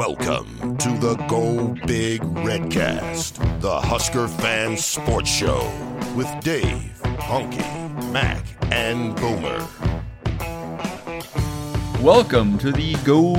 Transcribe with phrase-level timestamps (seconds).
[0.00, 5.70] Welcome to the Go Big Redcast, the Husker fan sports show
[6.16, 8.42] with Dave, Honky, Mac,
[8.72, 9.68] and Boomer.
[12.02, 13.34] Welcome to the Go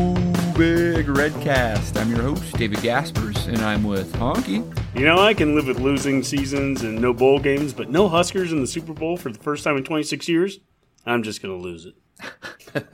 [0.55, 1.99] Big Redcast.
[1.99, 4.63] I'm your host, David Gaspers, and I'm with Honky.
[4.95, 8.51] You know, I can live with losing seasons and no bowl games, but no Huskers
[8.51, 10.59] in the Super Bowl for the first time in 26 years.
[11.07, 11.95] I'm just going to lose it.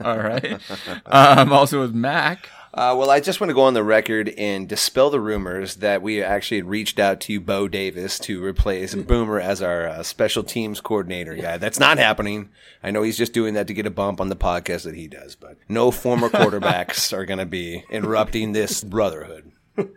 [0.00, 0.58] All right.
[1.06, 2.48] I'm also with Mac.
[2.78, 6.00] Uh, well, I just want to go on the record and dispel the rumors that
[6.00, 10.44] we actually had reached out to Bo Davis to replace Boomer as our uh, special
[10.44, 11.56] teams coordinator guy.
[11.56, 12.50] That's not happening.
[12.80, 15.08] I know he's just doing that to get a bump on the podcast that he
[15.08, 19.50] does, but no former quarterbacks are going to be interrupting this brotherhood.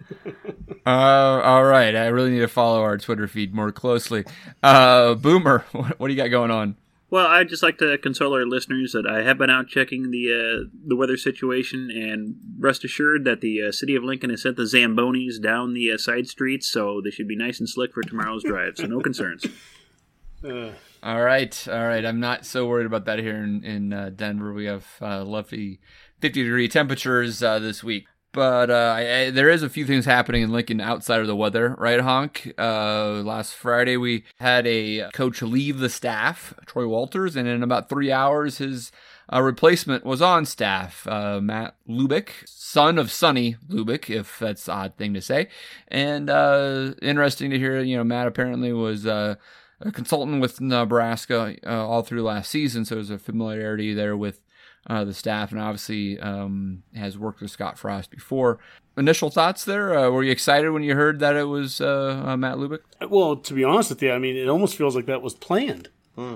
[0.83, 1.95] Uh, all right.
[1.95, 4.25] I really need to follow our Twitter feed more closely.
[4.63, 6.75] Uh, Boomer, what, what do you got going on?
[7.11, 10.31] Well, I'd just like to console our listeners that I have been out checking the
[10.31, 14.55] uh, the weather situation, and rest assured that the uh, city of Lincoln has sent
[14.55, 18.01] the Zambonis down the uh, side streets, so they should be nice and slick for
[18.01, 18.77] tomorrow's drive.
[18.77, 19.45] So no concerns.
[20.41, 20.71] Uh,
[21.03, 21.67] All right.
[21.67, 22.05] All right.
[22.05, 24.53] I'm not so worried about that here in, in uh, Denver.
[24.53, 25.81] We have uh, lovely
[26.21, 28.05] 50 degree temperatures uh, this week.
[28.33, 31.35] But uh, I, I, there is a few things happening in Lincoln outside of the
[31.35, 32.53] weather, right, Honk?
[32.57, 37.89] Uh, last Friday, we had a coach leave the staff, Troy Walters, and in about
[37.89, 38.91] three hours, his
[39.33, 44.95] uh, replacement was on staff, uh, Matt Lubick, son of Sonny Lubick, if that's odd
[44.95, 45.49] thing to say.
[45.89, 49.35] And uh, interesting to hear, you know, Matt apparently was uh,
[49.81, 54.41] a consultant with Nebraska uh, all through last season, so there's a familiarity there with
[54.87, 58.59] uh, the staff, and obviously um, has worked with Scott Frost before.
[58.97, 59.97] Initial thoughts there?
[59.97, 62.79] Uh, were you excited when you heard that it was uh, uh, Matt Lubick?
[63.09, 65.89] well, to be honest with you, I mean, it almost feels like that was planned.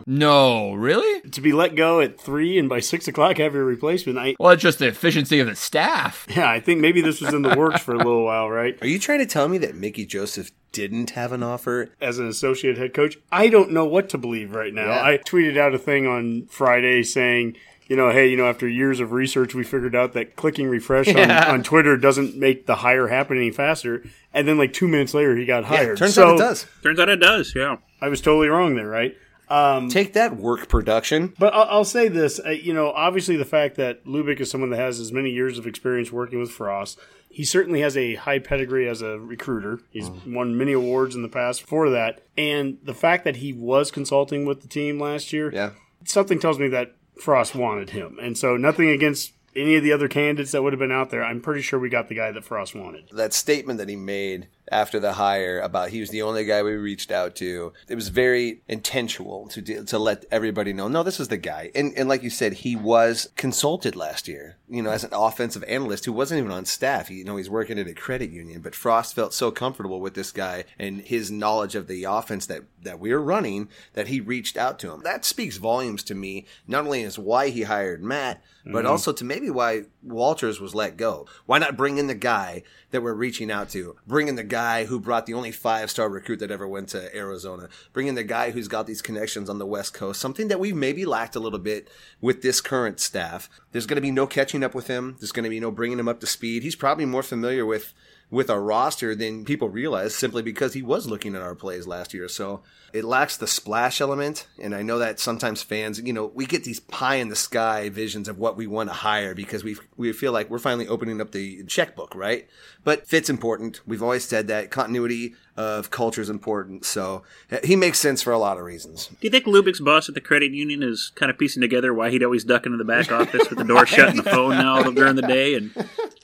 [0.08, 1.30] No, really?
[1.30, 4.18] To be let go at three and by six o'clock have your replacement.
[4.18, 6.26] I Well, it's just the efficiency of the staff.
[6.36, 8.78] yeah, I think maybe this was in the works for a little while, right?
[8.82, 11.92] Are you trying to tell me that Mickey Joseph didn't have an offer?
[12.02, 14.88] As an associate head coach, I don't know what to believe right now.
[14.88, 15.04] Yeah.
[15.04, 17.58] I tweeted out a thing on Friday saying.
[17.88, 21.08] You know, hey, you know, after years of research, we figured out that clicking refresh
[21.08, 21.52] on, Yeah.
[21.52, 24.04] on Twitter doesn't make the hire happen any faster.
[24.34, 25.98] And then, like two minutes later, he got hired.
[25.98, 26.66] turns so out it does.
[26.82, 27.54] Turns out it does.
[27.56, 27.78] Yeah.
[28.02, 29.16] I was totally wrong there, right?
[29.48, 31.34] Um, Take that work production.
[31.38, 34.72] But I'll, I'll say this, uh, you know, obviously the fact that Lubick is someone
[34.72, 36.98] that has as many years of experience working with Frost,
[37.30, 39.80] he certainly has a high pedigree as a recruiter.
[39.92, 43.92] He's won many awards in the past for that, and the fact that he was
[43.92, 45.72] consulting with the team last year, Yeah.
[46.06, 50.08] something tells me that Frost wanted him, and so nothing against any of the other
[50.08, 51.24] candidates that would have been out there.
[51.24, 53.10] I'm pretty sure we got the guy that Frost wanted.
[53.14, 56.72] that statement that he made after the hire about he was the only guy we
[56.72, 57.74] reached out to.
[57.88, 61.72] It was very intentional to to let everybody know no this is the guy.
[61.76, 65.64] And and like you said he was consulted last year you know as an offensive
[65.66, 67.08] analyst who wasn't even on staff.
[67.08, 70.14] He, you know he's working at a credit union but Frost felt so comfortable with
[70.14, 74.20] this guy and his knowledge of the offense that that we are running that he
[74.20, 75.02] reached out to him.
[75.04, 78.88] That speaks volumes to me not only as why he hired Matt but mm-hmm.
[78.88, 81.28] also to maybe why Walters was let go.
[81.46, 83.96] Why not bring in the guy that we're reaching out to?
[84.08, 84.55] Bring in the guy
[84.86, 87.70] who brought the only five star recruit that ever went to Arizona.
[87.94, 90.22] Bring in the guy who's got these connections on the West Coast.
[90.22, 91.90] Something that we've maybe lacked a little bit
[92.22, 93.50] with this current staff.
[93.72, 95.18] There's going to be no catching up with him.
[95.20, 96.64] There's going to be no bringing him up to speed.
[96.64, 97.94] He's probably more familiar with
[98.32, 102.14] with our roster than people realize simply because he was looking at our plays last
[102.14, 102.28] year.
[102.28, 104.48] So it lacks the splash element.
[104.60, 107.90] And I know that sometimes fans, you know, we get these pie in the sky
[107.90, 111.22] visions of what we want to hire because we we feel like we're finally opening
[111.22, 112.48] up the checkbook, right?
[112.84, 113.82] But fit's important.
[113.86, 116.86] We've always said that continuity of culture is important.
[116.86, 117.24] So
[117.64, 119.08] he makes sense for a lot of reasons.
[119.08, 122.10] Do you think Lubick's boss at the credit union is kind of piecing together why
[122.10, 124.84] he'd always duck into the back office with the door shut and the phone now
[124.84, 125.72] during the day, and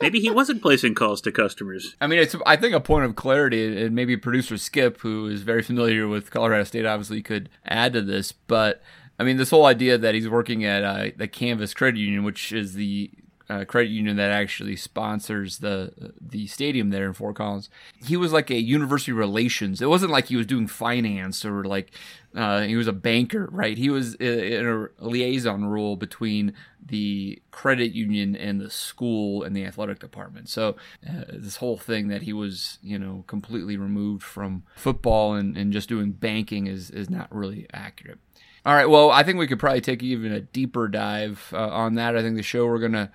[0.02, 1.96] maybe he wasn't placing calls to customers?
[2.02, 5.44] I mean, it's I think a point of clarity, and maybe producer Skip, who is
[5.44, 8.32] very familiar with Colorado State, obviously could add to this.
[8.34, 8.82] But
[9.18, 12.52] I mean, this whole idea that he's working at uh, the Canvas Credit Union, which
[12.52, 13.12] is the
[13.52, 17.70] uh, credit union that actually sponsors the the stadium there in Fort Collins.
[18.06, 19.82] He was like a university relations.
[19.82, 21.92] It wasn't like he was doing finance or like
[22.34, 23.78] uh, he was a banker, right?
[23.78, 26.54] He was uh, in a liaison role between
[26.84, 30.48] the credit union and the school and the athletic department.
[30.48, 30.78] So
[31.08, 35.74] uh, this whole thing that he was, you know, completely removed from football and, and
[35.74, 38.20] just doing banking is is not really accurate.
[38.66, 41.96] All right, well, I think we could probably take even a deeper dive uh, on
[41.96, 42.16] that.
[42.16, 43.12] I think the show we're gonna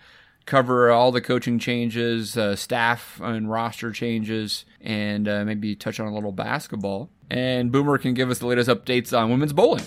[0.46, 6.06] cover all the coaching changes, uh, staff and roster changes, and uh, maybe touch on
[6.06, 7.10] a little basketball.
[7.28, 9.84] And Boomer can give us the latest updates on women's bowling.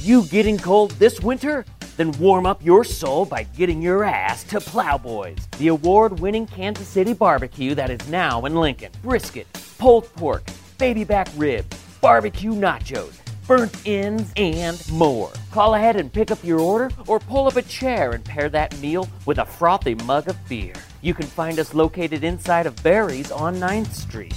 [0.00, 1.64] You getting cold this winter?
[1.96, 6.88] Then warm up your soul by getting your ass to Plowboys, the award winning Kansas
[6.88, 8.90] City barbecue that is now in Lincoln.
[9.02, 9.46] Brisket,
[9.78, 10.44] pulled pork,
[10.76, 15.30] baby back ribs, barbecue nachos, burnt ends, and more.
[15.50, 18.78] Call ahead and pick up your order or pull up a chair and pair that
[18.80, 20.74] meal with a frothy mug of beer.
[21.02, 24.34] You can find us located inside of Barry's on 9th Street.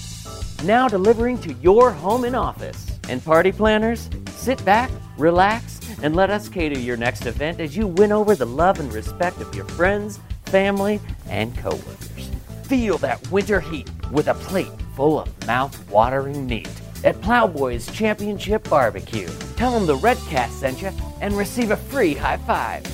[0.66, 2.86] Now delivering to your home and office.
[3.10, 7.88] And party planners, sit back, relax, and let us cater your next event as you
[7.88, 11.00] win over the love and respect of your friends, family,
[11.30, 12.30] and coworkers.
[12.64, 16.70] Feel that winter heat with a plate full of mouth-watering meat
[17.04, 19.30] at Plowboys Championship Barbecue.
[19.56, 20.92] Tell them the Red Cat sent you
[21.22, 22.86] and receive a free high five.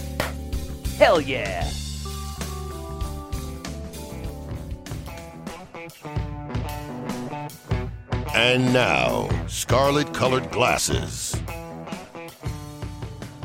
[0.98, 1.70] Hell yeah!
[8.34, 11.36] And now, scarlet colored glasses.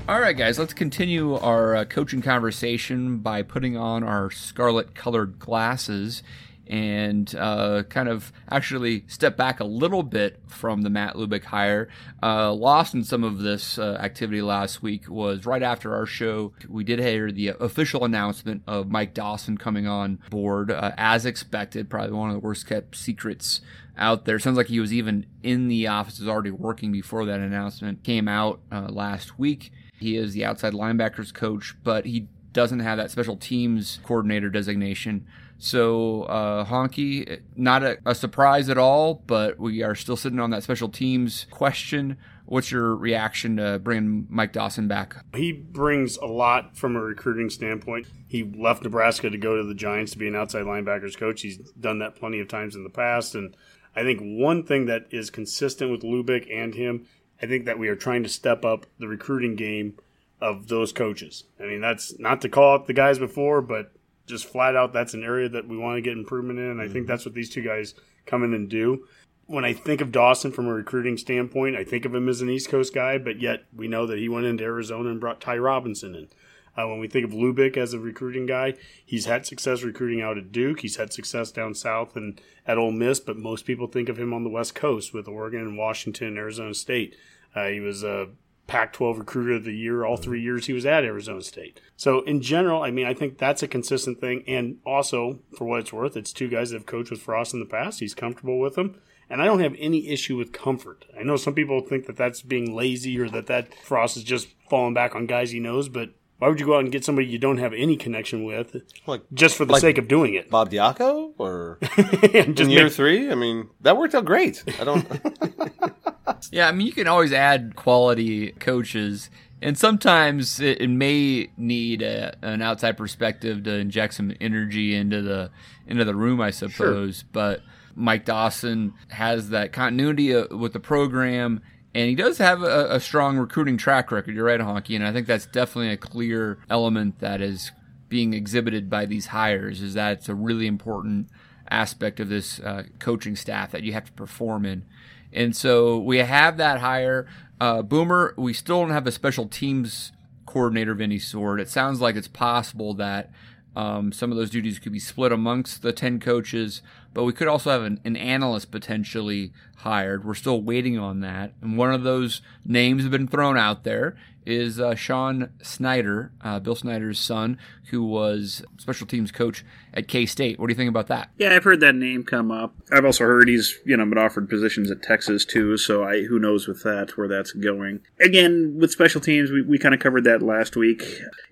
[0.09, 5.39] All right, guys, let's continue our uh, coaching conversation by putting on our scarlet colored
[5.39, 6.23] glasses
[6.69, 11.89] and uh, kind of actually step back a little bit from the Matt Lubick hire.
[12.23, 16.53] Uh, lost in some of this uh, activity last week was right after our show.
[16.69, 21.89] We did hear the official announcement of Mike Dawson coming on board uh, as expected,
[21.89, 23.61] probably one of the worst kept secrets
[23.97, 24.39] out there.
[24.39, 28.61] Sounds like he was even in the offices already working before that announcement came out
[28.71, 29.73] uh, last week.
[29.99, 35.27] He is the outside linebackers coach, but he doesn't have that special teams coordinator designation.
[35.59, 40.51] So, uh, Honky, not a, a, surprise at all, but we are still sitting on
[40.51, 42.17] that special teams question.
[42.47, 45.17] What's your reaction to bringing Mike Dawson back?
[45.35, 48.07] He brings a lot from a recruiting standpoint.
[48.29, 51.43] He left Nebraska to go to the Giants to be an outside linebackers coach.
[51.43, 53.35] He's done that plenty of times in the past.
[53.35, 53.57] And
[53.97, 57.07] I think one thing that is consistent with Lubick and him,
[57.43, 59.99] I think that we are trying to step up the recruiting game
[60.41, 61.45] of those coaches.
[61.59, 63.93] I mean, that's not to call out the guys before, but
[64.29, 66.67] just flat out that's an area that we want to get improvement in.
[66.67, 66.93] And I mm-hmm.
[66.93, 67.95] think that's what these two guys
[68.27, 69.07] come in and do.
[69.47, 72.51] When I think of Dawson from a recruiting standpoint, I think of him as an
[72.51, 75.57] East Coast guy, but yet we know that he went into Arizona and brought Ty
[75.57, 76.29] Robinson in.
[76.77, 80.39] Uh, when we think of Lubick as a recruiting guy, he's had success recruiting out
[80.39, 80.81] at Duke.
[80.81, 84.33] He's had success down south and at Ole Miss, but most people think of him
[84.33, 87.17] on the West Coast with Oregon and Washington and Arizona State.
[87.53, 88.29] Uh, he was a
[88.69, 90.45] Pac 12 recruiter of the year all three mm-hmm.
[90.45, 91.81] years he was at Arizona State.
[91.97, 94.45] So, in general, I mean, I think that's a consistent thing.
[94.47, 97.61] And also, for what it's worth, it's two guys that have coached with Frost in
[97.61, 97.99] the past.
[97.99, 99.01] He's comfortable with them.
[99.31, 101.05] And I don't have any issue with comfort.
[101.19, 104.49] I know some people think that that's being lazy or that that Frost is just
[104.71, 107.27] falling back on guys he knows, but why would you go out and get somebody
[107.27, 108.77] you don't have any connection with,
[109.07, 110.49] like just for the like sake of doing it?
[110.51, 111.79] Bob Diaco or
[112.33, 112.93] in year make...
[112.93, 113.31] three?
[113.31, 114.63] I mean, that worked out great.
[114.81, 115.05] I don't.
[116.53, 119.31] yeah, I mean, you can always add quality coaches,
[119.61, 125.23] and sometimes it, it may need a, an outside perspective to inject some energy into
[125.23, 125.51] the
[125.87, 127.19] into the room, I suppose.
[127.19, 127.29] Sure.
[127.33, 127.63] But
[127.95, 131.63] Mike Dawson has that continuity uh, with the program
[131.95, 134.35] and he does have a, a, strong recruiting track record.
[134.35, 137.73] You're right, Honky, and I think that's definitely a clear element that is
[138.09, 139.83] being exhibited by these hires.
[139.83, 141.29] Is that it's a really important
[141.71, 144.85] aspect of this uh, coaching staff that you have to perform in.
[145.33, 147.27] And so we have that hire.
[147.61, 150.13] Uh, Boomer, we still don't have a special teams
[150.47, 151.61] coordinator of any sort.
[151.61, 153.31] It sounds like it's possible that
[153.77, 156.83] um, some of those duties could be split amongst the 10 coaches,
[157.15, 160.25] but we could also have an, an, analyst potentially hired.
[160.25, 161.53] We're still waiting on that.
[161.63, 164.17] And one of those names have been thrown out there
[164.49, 167.59] is uh, Sean Snyder, uh, Bill Snyder's son,
[167.91, 170.59] who was special teams coach at K State.
[170.59, 171.31] What do you think about that?
[171.39, 172.75] Yeah, I've heard that name come up.
[172.91, 175.77] I've also heard he's you know been offered positions at Texas too.
[175.77, 178.01] So I who knows with that where that's going.
[178.21, 181.03] Again, with special teams, we, we kind of covered that last week.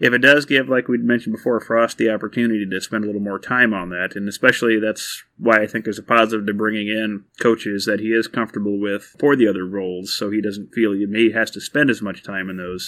[0.00, 3.20] If it does give, like we'd mentioned before, Frost the opportunity to spend a little
[3.20, 6.88] more time on that, and especially that's why I think there's a positive to bringing
[6.88, 10.92] in coaches that he is comfortable with for the other roles, so he doesn't feel
[10.92, 12.86] he has to spend as much time in those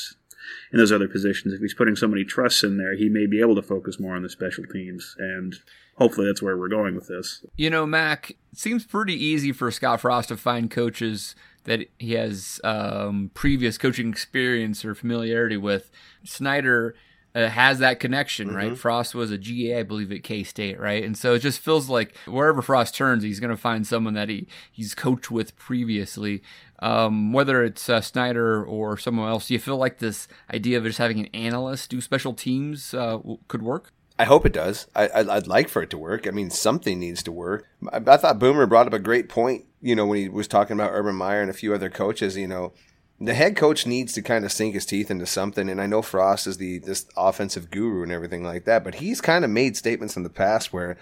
[0.72, 1.54] in those other positions.
[1.54, 4.14] If he's putting so many trusts in there, he may be able to focus more
[4.14, 5.14] on the special teams.
[5.18, 5.54] And
[5.96, 7.44] hopefully that's where we're going with this.
[7.56, 12.60] You know, Mac, seems pretty easy for Scott Frost to find coaches that he has
[12.64, 15.90] um, previous coaching experience or familiarity with.
[16.24, 16.94] Snyder
[17.38, 18.56] uh, has that connection, mm-hmm.
[18.56, 18.78] right?
[18.78, 21.04] Frost was a GA, I believe, at K State, right?
[21.04, 24.28] And so it just feels like wherever Frost turns, he's going to find someone that
[24.28, 26.42] he he's coached with previously.
[26.80, 30.84] Um, whether it's uh, Snyder or someone else, do you feel like this idea of
[30.84, 33.92] just having an analyst do special teams uh, could work?
[34.18, 34.88] I hope it does.
[34.96, 36.26] I, would like for it to work.
[36.26, 37.66] I mean, something needs to work.
[37.92, 39.64] I, I, thought Boomer brought up a great point.
[39.80, 42.36] You know, when he was talking about Urban Meyer and a few other coaches.
[42.36, 42.72] You know,
[43.20, 45.68] the head coach needs to kind of sink his teeth into something.
[45.68, 49.20] And I know Frost is the this offensive guru and everything like that, but he's
[49.20, 50.96] kind of made statements in the past where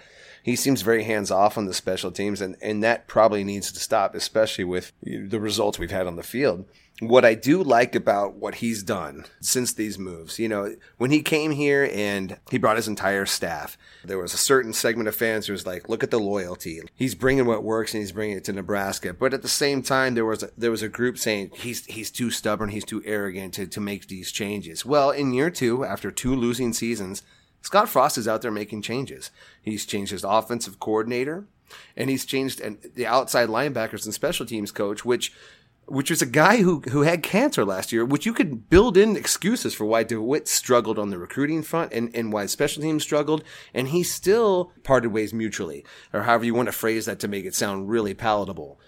[0.47, 3.81] he seems very hands off on the special teams, and, and that probably needs to
[3.81, 6.65] stop, especially with the results we've had on the field
[6.99, 11.21] what I do like about what he's done since these moves, you know, when he
[11.21, 15.45] came here and he brought his entire staff, there was a certain segment of fans
[15.45, 16.81] who was like, look at the loyalty.
[16.95, 19.13] He's bringing what works and he's bringing it to Nebraska.
[19.13, 22.09] But at the same time, there was a, there was a group saying he's, he's
[22.09, 22.69] too stubborn.
[22.69, 24.85] He's too arrogant to, to make these changes.
[24.85, 27.21] Well, in year two, after two losing seasons,
[27.61, 29.31] Scott Frost is out there making changes.
[29.61, 31.47] He's changed his offensive coordinator
[31.95, 32.61] and he's changed
[32.95, 35.33] the outside linebackers and special teams coach, which
[35.85, 39.15] which was a guy who who had cancer last year, which you could build in
[39.15, 43.43] excuses for why DeWitt struggled on the recruiting front and, and why special teams struggled,
[43.73, 47.45] and he still parted ways mutually, or however you want to phrase that to make
[47.45, 48.79] it sound really palatable.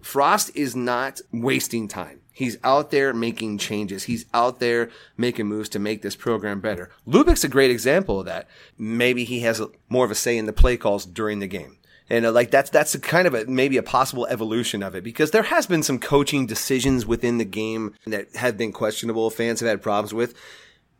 [0.00, 2.20] Frost is not wasting time.
[2.38, 4.04] He's out there making changes.
[4.04, 6.88] He's out there making moves to make this program better.
[7.04, 8.46] Lubick's a great example of that.
[8.78, 11.78] Maybe he has a, more of a say in the play calls during the game.
[12.08, 15.32] And uh, like that's that's kind of a maybe a possible evolution of it because
[15.32, 19.30] there has been some coaching decisions within the game that have been questionable.
[19.30, 20.36] Fans have had problems with.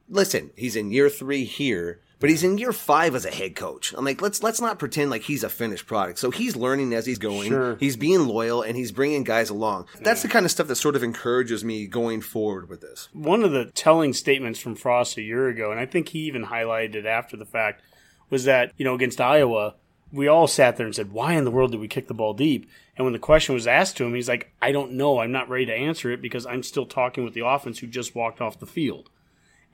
[0.08, 3.94] Listen, he's in year three here, but he's in year five as a head coach.
[3.96, 6.18] I'm like, let's let's not pretend like he's a finished product.
[6.18, 7.48] So he's learning as he's going.
[7.48, 7.76] Sure.
[7.76, 9.86] He's being loyal and he's bringing guys along.
[10.00, 13.08] That's the kind of stuff that sort of encourages me going forward with this.
[13.12, 16.46] One of the telling statements from Frost a year ago, and I think he even
[16.46, 17.82] highlighted it after the fact,
[18.30, 19.74] was that, you know, against Iowa,
[20.12, 22.34] we all sat there and said, why in the world did we kick the ball
[22.34, 22.68] deep?
[22.96, 25.18] And when the question was asked to him, he's like, I don't know.
[25.18, 28.14] I'm not ready to answer it because I'm still talking with the offense who just
[28.14, 29.10] walked off the field.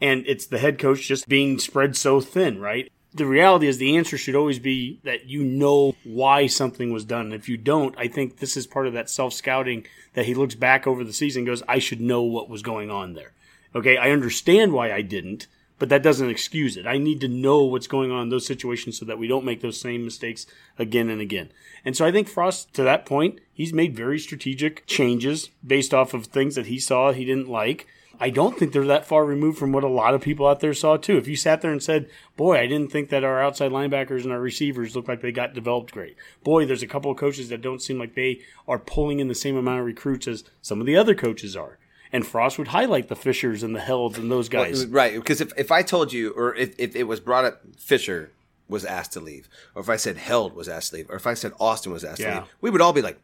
[0.05, 2.93] And it's the head coach just being spread so thin, right?
[3.15, 7.33] The reality is the answer should always be that you know why something was done.
[7.33, 10.57] If you don't, I think this is part of that self scouting that he looks
[10.57, 13.33] back over the season goes, I should know what was going on there.
[13.75, 15.47] Okay, I understand why I didn't,
[15.79, 16.87] but that doesn't excuse it.
[16.87, 19.63] I need to know what's going on in those situations so that we don't make
[19.63, 20.45] those same mistakes
[20.79, 21.51] again and again.
[21.83, 26.13] And so I think Frost, to that point, he's made very strategic changes based off
[26.13, 27.87] of things that he saw he didn't like.
[28.21, 30.75] I don't think they're that far removed from what a lot of people out there
[30.75, 31.17] saw too.
[31.17, 34.33] If you sat there and said, "Boy, I didn't think that our outside linebackers and
[34.33, 37.63] our receivers look like they got developed great." Boy, there's a couple of coaches that
[37.63, 40.87] don't seem like they are pulling in the same amount of recruits as some of
[40.87, 41.79] the other coaches are
[42.13, 44.85] and Frost would highlight the Fishers and the Helds and those guys.
[44.85, 47.63] Well, right, because if, if I told you, or if, if it was brought up,
[47.77, 48.31] Fisher
[48.69, 51.27] was asked to leave, or if I said Held was asked to leave, or if
[51.27, 52.31] I said Austin was asked Yeah.
[52.35, 53.19] to leave, we would all be like,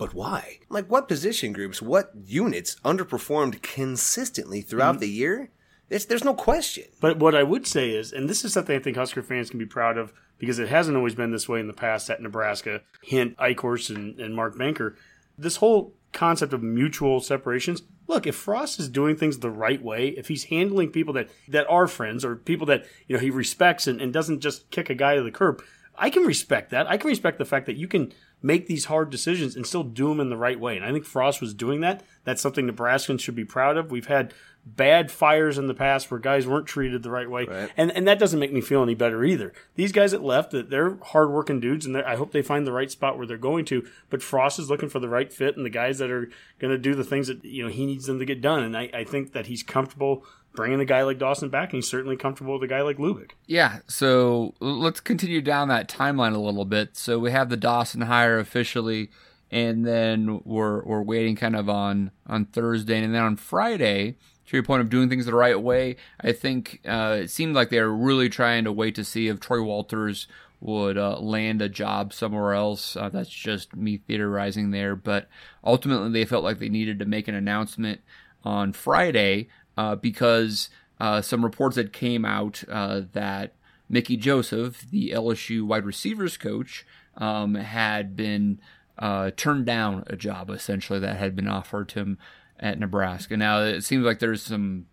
[0.00, 0.58] but why?
[0.70, 5.00] Like, what position groups, what units underperformed consistently throughout Mm-hmm.
[5.00, 5.50] the year?
[5.90, 6.84] It's, there's no question.
[7.02, 9.58] But what I would say is, and this is something I think Husker fans can
[9.58, 12.80] be proud of because it hasn't always been this way in the past at Nebraska.
[13.02, 14.96] Hint, Eichorst and, and Mark Banker.
[15.36, 17.82] This whole concept of mutual separations.
[18.06, 21.66] Look, if Frost is doing things the right way, if he's handling people that, that
[21.68, 24.94] are friends or people that you know he respects and, and doesn't just kick a
[24.94, 25.62] guy to the curb,
[25.96, 26.86] I can respect that.
[26.88, 28.12] I can respect the fact that you can
[28.42, 30.76] make these hard decisions and still do them in the right way.
[30.76, 32.02] And I think Frost was doing that.
[32.24, 33.90] That's something Nebraskans should be proud of.
[33.90, 34.32] We've had
[34.64, 37.44] bad fires in the past where guys weren't treated the right way.
[37.44, 37.70] Right.
[37.76, 39.52] And and that doesn't make me feel any better either.
[39.74, 42.90] These guys that left, that they're hardworking dudes, and I hope they find the right
[42.90, 43.86] spot where they're going to.
[44.10, 46.78] But Frost is looking for the right fit and the guys that are going to
[46.78, 48.62] do the things that you know he needs them to get done.
[48.62, 51.88] And I, I think that he's comfortable bringing a guy like Dawson back, and he's
[51.88, 53.32] certainly comfortable with a guy like Lubick.
[53.46, 56.96] Yeah, so let's continue down that timeline a little bit.
[56.96, 59.10] So we have the Dawson hire officially,
[59.50, 64.16] and then we're we're waiting kind of on on Thursday, and then on Friday.
[64.46, 67.70] To your point of doing things the right way, I think uh, it seemed like
[67.70, 70.26] they were really trying to wait to see if Troy Walters
[70.60, 72.96] would uh, land a job somewhere else.
[72.96, 75.28] Uh, that's just me theorizing there, but
[75.62, 78.00] ultimately they felt like they needed to make an announcement
[78.42, 83.54] on Friday uh, because uh, some reports that came out uh, that
[83.88, 86.86] Mickey Joseph, the LSU wide receivers coach,
[87.16, 88.60] um, had been
[88.98, 92.18] uh, turned down a job essentially that had been offered to him
[92.58, 93.36] at Nebraska.
[93.36, 94.86] Now it seems like there's some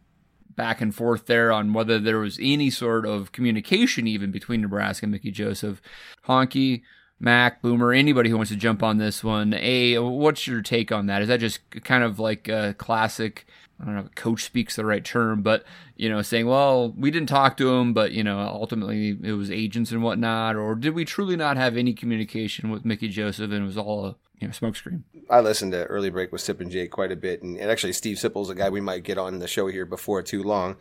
[0.55, 5.05] back and forth there on whether there was any sort of communication even between Nebraska
[5.05, 5.81] and Mickey Joseph.
[6.25, 6.81] Honky,
[7.19, 9.53] Mac, Boomer, anybody who wants to jump on this one.
[9.53, 11.22] A, what's your take on that?
[11.22, 13.46] Is that just kind of like a classic?
[13.79, 15.63] I don't know if coach speaks the right term, but
[15.96, 19.51] you know, saying, "Well, we didn't talk to him, but you know, ultimately it was
[19.51, 23.63] agents and whatnot," or did we truly not have any communication with Mickey Joseph and
[23.63, 25.03] it was all a you know smokescreen?
[25.29, 27.93] I listened to Early Break with Sip and Jake quite a bit, and, and actually
[27.93, 30.77] Steve Sipple's a guy we might get on the show here before too long.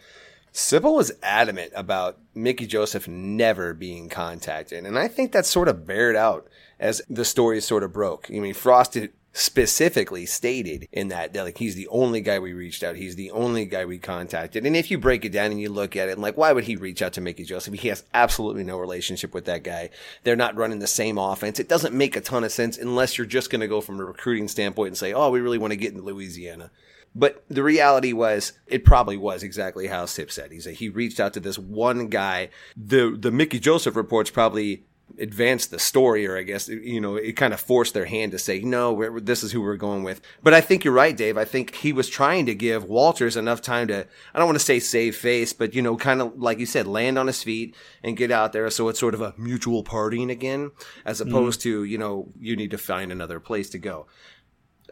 [0.53, 5.87] Sipple was adamant about Mickey Joseph never being contacted, and I think that sort of
[5.87, 6.49] bared out
[6.81, 8.31] as the story sort of broke.
[8.31, 8.97] I mean, Frost
[9.37, 12.97] specifically stated in that, that like he's the only guy we reached out.
[12.97, 14.64] He's the only guy we contacted.
[14.64, 16.75] And if you break it down and you look at it, like, why would he
[16.75, 17.75] reach out to Mickey Joseph?
[17.75, 19.90] He has absolutely no relationship with that guy.
[20.25, 21.61] They're not running the same offense.
[21.61, 24.05] It doesn't make a ton of sense unless you're just going to go from a
[24.07, 26.71] recruiting standpoint and say, oh, we really want to get into Louisiana.
[27.14, 30.50] But the reality was, it probably was exactly how Sip said.
[30.50, 32.49] He said he reached out to this one guy.
[32.75, 34.85] The the Mickey Joseph reports probably
[35.19, 38.39] advanced the story, or I guess you know it kind of forced their hand to
[38.39, 40.21] say no, this is who we're going with.
[40.43, 41.39] But I think you're right, Dave.
[41.39, 44.65] I think he was trying to give Walters enough time to I don't want to
[44.65, 47.75] say save face, but you know, kind of like you said, land on his feet
[48.03, 48.69] and get out there.
[48.71, 50.73] So it's sort of a mutual partying again,
[51.05, 51.65] as opposed mm.
[51.65, 54.07] to you know you need to find another place to go.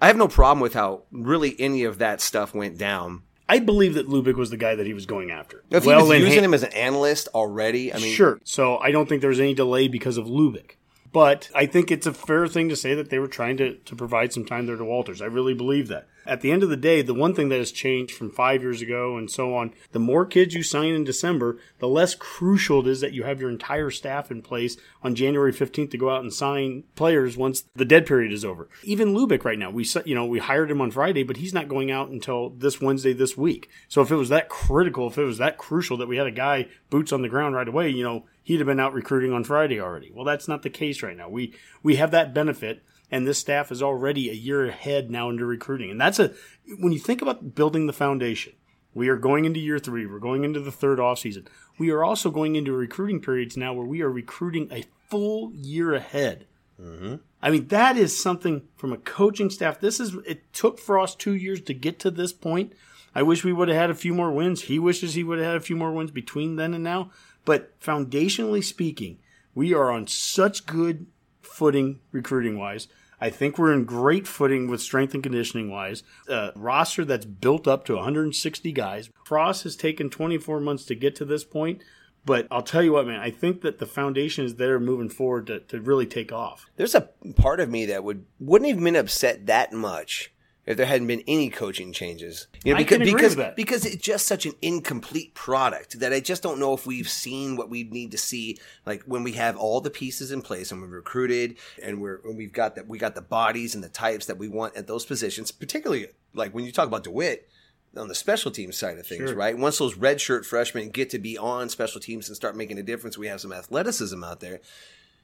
[0.00, 3.22] I have no problem with how really any of that stuff went down.
[3.48, 5.64] I believe that Lubick was the guy that he was going after.
[5.70, 8.40] If well, he was using ha- him as an analyst already, I mean, sure.
[8.44, 10.72] So I don't think there was any delay because of Lubick.
[11.14, 13.94] But I think it's a fair thing to say that they were trying to, to
[13.94, 15.22] provide some time there to Walters.
[15.22, 16.08] I really believe that.
[16.26, 18.82] At the end of the day, the one thing that has changed from five years
[18.82, 22.88] ago and so on, the more kids you sign in December, the less crucial it
[22.88, 26.22] is that you have your entire staff in place on January 15th to go out
[26.22, 28.68] and sign players once the dead period is over.
[28.82, 31.68] Even Lubick right now, we you know, we hired him on Friday, but he's not
[31.68, 33.68] going out until this Wednesday this week.
[33.86, 36.32] So if it was that critical, if it was that crucial that we had a
[36.32, 39.42] guy boots on the ground right away, you know, he'd have been out recruiting on
[39.42, 40.12] Friday already.
[40.14, 41.28] Well, that's not the case right now.
[41.28, 45.44] We we have that benefit and this staff is already a year ahead now into
[45.44, 45.90] recruiting.
[45.90, 46.32] And that's a
[46.78, 48.54] when you think about building the foundation.
[48.92, 50.06] We are going into year three.
[50.06, 51.48] We're going into the third off season.
[51.78, 55.94] We are also going into recruiting periods now where we are recruiting a full year
[55.94, 56.46] ahead.
[56.80, 57.16] Mm-hmm.
[57.42, 59.80] I mean, that is something from a coaching staff.
[59.80, 62.72] This is it took Frost two years to get to this point.
[63.14, 64.62] I wish we would have had a few more wins.
[64.62, 67.10] He wishes he would have had a few more wins between then and now.
[67.44, 69.18] But foundationally speaking,
[69.54, 71.06] we are on such good
[71.42, 72.88] footing recruiting wise.
[73.20, 76.02] I think we're in great footing with strength and conditioning wise.
[76.28, 79.08] A roster that's built up to 160 guys.
[79.24, 81.82] Frost has taken 24 months to get to this point.
[82.26, 85.46] But I'll tell you what, man, I think that the foundation is there moving forward
[85.48, 86.66] to, to really take off.
[86.76, 90.32] There's a part of me that would wouldn't even been upset that much
[90.66, 92.46] if there hadn't been any coaching changes.
[92.64, 96.58] You know, because because because it's just such an incomplete product that I just don't
[96.58, 98.58] know if we've seen what we need to see.
[98.86, 102.36] Like when we have all the pieces in place and we're recruited and we're and
[102.36, 105.04] we've got that we got the bodies and the types that we want at those
[105.04, 105.50] positions.
[105.50, 107.48] Particularly like when you talk about Dewitt
[107.96, 109.36] on the special teams side of things, sure.
[109.36, 109.56] right?
[109.56, 113.16] Once those redshirt freshmen get to be on special teams and start making a difference,
[113.16, 114.60] we have some athleticism out there.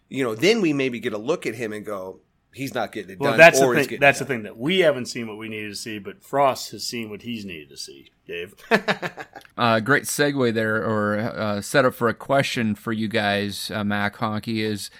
[0.08, 2.20] You know, then we maybe get a look at him and go,
[2.52, 3.38] he's not getting it well, done.
[3.38, 4.00] That's the thing.
[4.00, 6.84] That's the thing that we haven't seen what we needed to see, but Frost has
[6.84, 8.10] seen what he's needed to see.
[8.26, 8.54] Dave,
[9.58, 14.16] uh, great segue there, or uh, setup for a question for you guys, uh, Mac
[14.16, 14.90] Honky is.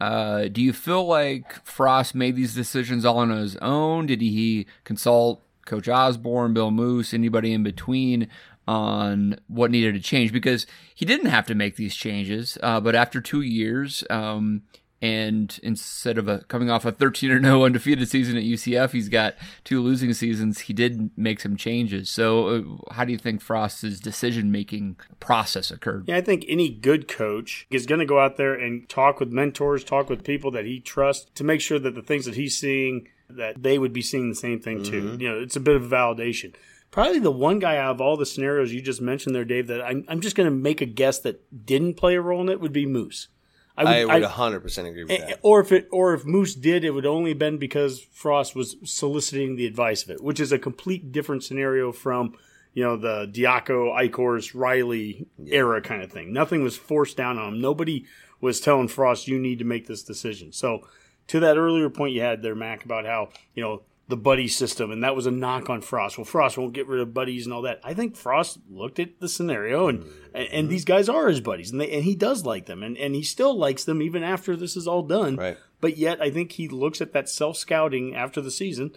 [0.00, 4.06] Uh, do you feel like Frost made these decisions all on his own?
[4.06, 8.28] Did he consult Coach Osborne, Bill Moos, anybody in between
[8.66, 10.32] on what needed to change?
[10.32, 14.62] Because he didn't have to make these changes, uh, but after two years, um,
[15.04, 19.10] and instead of a, coming off a 13 or no undefeated season at UCF, he's
[19.10, 20.60] got two losing seasons.
[20.60, 22.08] He did make some changes.
[22.08, 22.48] So,
[22.88, 26.04] uh, how do you think Frost's decision making process occurred?
[26.08, 29.30] Yeah, I think any good coach is going to go out there and talk with
[29.30, 32.56] mentors, talk with people that he trusts to make sure that the things that he's
[32.56, 35.02] seeing that they would be seeing the same thing too.
[35.02, 35.20] Mm-hmm.
[35.20, 36.54] You know, it's a bit of validation.
[36.90, 39.82] Probably the one guy out of all the scenarios you just mentioned there, Dave, that
[39.82, 42.60] I'm, I'm just going to make a guess that didn't play a role in it
[42.60, 43.28] would be Moos.
[43.76, 45.40] I would, 100% agree with that.
[45.42, 48.76] Or if it, or if Moos did, it would only have been because Frost was
[48.84, 52.36] soliciting the advice of it, which is a complete different scenario from,
[52.72, 55.56] you know, the Diaco, Eichorst, Riley yeah.
[55.56, 56.32] era kind of thing.
[56.32, 57.60] Nothing was forced down on him.
[57.60, 58.06] Nobody
[58.40, 60.52] was telling Frost, you need to make this decision.
[60.52, 60.86] So,
[61.28, 64.90] to that earlier point you had there, Mac, about how, you know, the buddy system,
[64.90, 66.18] and that was a knock on Frost.
[66.18, 67.80] Well, Frost won't get rid of buddies and all that.
[67.82, 70.42] I think Frost looked at the scenario, and mm-hmm.
[70.52, 73.14] and these guys are his buddies, and they, and he does like them, and, and
[73.14, 75.36] he still likes them even after this is all done.
[75.36, 75.56] Right.
[75.80, 78.92] But yet, I think he looks at that self scouting after the season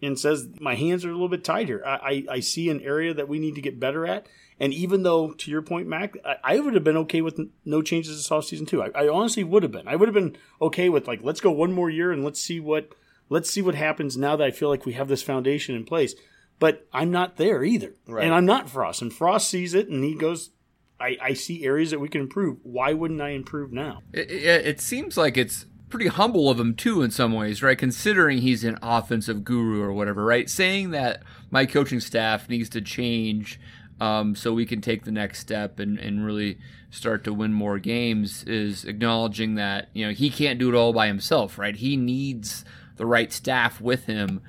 [0.00, 1.86] and says, "My hands are a little bit tighter.
[1.86, 4.26] I, I, I see an area that we need to get better at."
[4.58, 7.82] And even though, to your point, Mac, I, I would have been okay with no
[7.82, 8.82] changes this off season too.
[8.82, 9.86] I, I honestly would have been.
[9.86, 12.58] I would have been okay with like, let's go one more year and let's see
[12.58, 12.94] what
[13.28, 16.14] let's see what happens now that I feel like we have this foundation in place.
[16.58, 17.94] But I'm not there either.
[18.06, 18.24] Right.
[18.24, 19.02] And I'm not Frost.
[19.02, 20.50] And Frost sees it and he goes,
[20.98, 22.58] I, I see areas that we can improve.
[22.62, 24.02] Why wouldn't I improve now?
[24.12, 27.76] It, it, it seems like it's pretty humble of him too in some ways, right?
[27.76, 30.48] Considering he's an offensive guru or whatever, right?
[30.48, 33.60] Saying that my coaching staff needs to change
[34.00, 36.58] um, so we can take the next step and, and really
[36.90, 40.92] start to win more games is acknowledging that you know he can't do it all
[40.92, 41.76] by himself, right?
[41.76, 42.64] He needs
[42.96, 44.40] the right staff with him.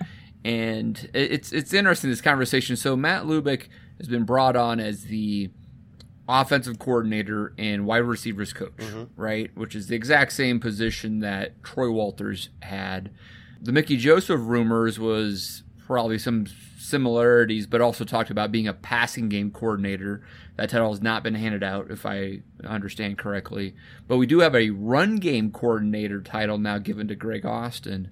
[0.44, 2.76] And it's it's interesting this conversation.
[2.76, 5.50] So Matt Lubick has been brought on as the
[6.30, 9.04] offensive coordinator and wide receivers coach, mm-hmm.
[9.16, 9.52] right?
[9.56, 13.12] Which is the exact same position that Troy Walters had.
[13.62, 16.46] The Mickey Joseph rumors was probably some
[16.78, 20.22] similarities, but also talked about being a passing game coordinator.
[20.58, 23.76] That title has not been handed out, if I understand correctly.
[24.08, 28.10] But we do have a run game coordinator title now given to Greg Austin.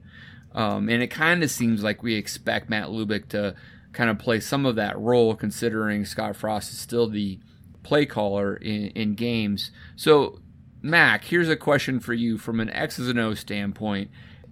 [0.56, 3.56] Um, and it kind of seems like we expect Matt Lubick to
[3.92, 7.40] kind of play some of that role, considering Scott Frost is still the
[7.84, 9.72] play caller in, in games.
[9.98, 10.40] So,
[10.82, 14.10] Mac, here's a question for you from an X's and O standpoint.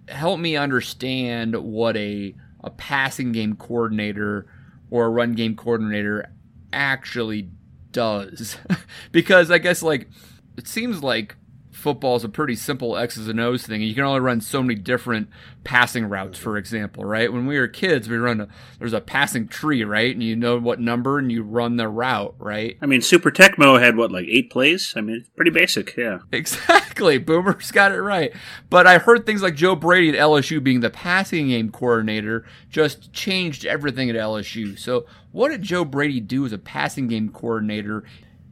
[0.10, 4.46] Help me understand what a a passing game coordinator
[4.90, 6.32] or a run game coordinator
[6.72, 7.50] actually
[7.92, 8.58] does.
[9.12, 10.10] because I guess like
[10.58, 11.36] it seems like
[11.84, 13.82] football is a pretty simple X's and O's thing.
[13.82, 15.28] And you can only run so many different
[15.66, 17.32] passing routes, for example, right?
[17.32, 18.48] When we were kids, we run a,
[18.80, 20.14] there's a passing tree, right?
[20.14, 22.78] And you know what number and you run the route, right?
[22.82, 24.94] I mean, Super Tecmo had what, like eight plays?
[24.96, 26.20] I mean, it's pretty basic, yeah.
[26.32, 27.18] Exactly.
[27.18, 28.34] Boomer's got it right.
[28.70, 33.12] But I heard things like Joe Brady at LSU being the passing game coordinator just
[33.12, 34.78] changed everything at LSU.
[34.80, 38.04] So, what did Joe Brady do as a passing game coordinator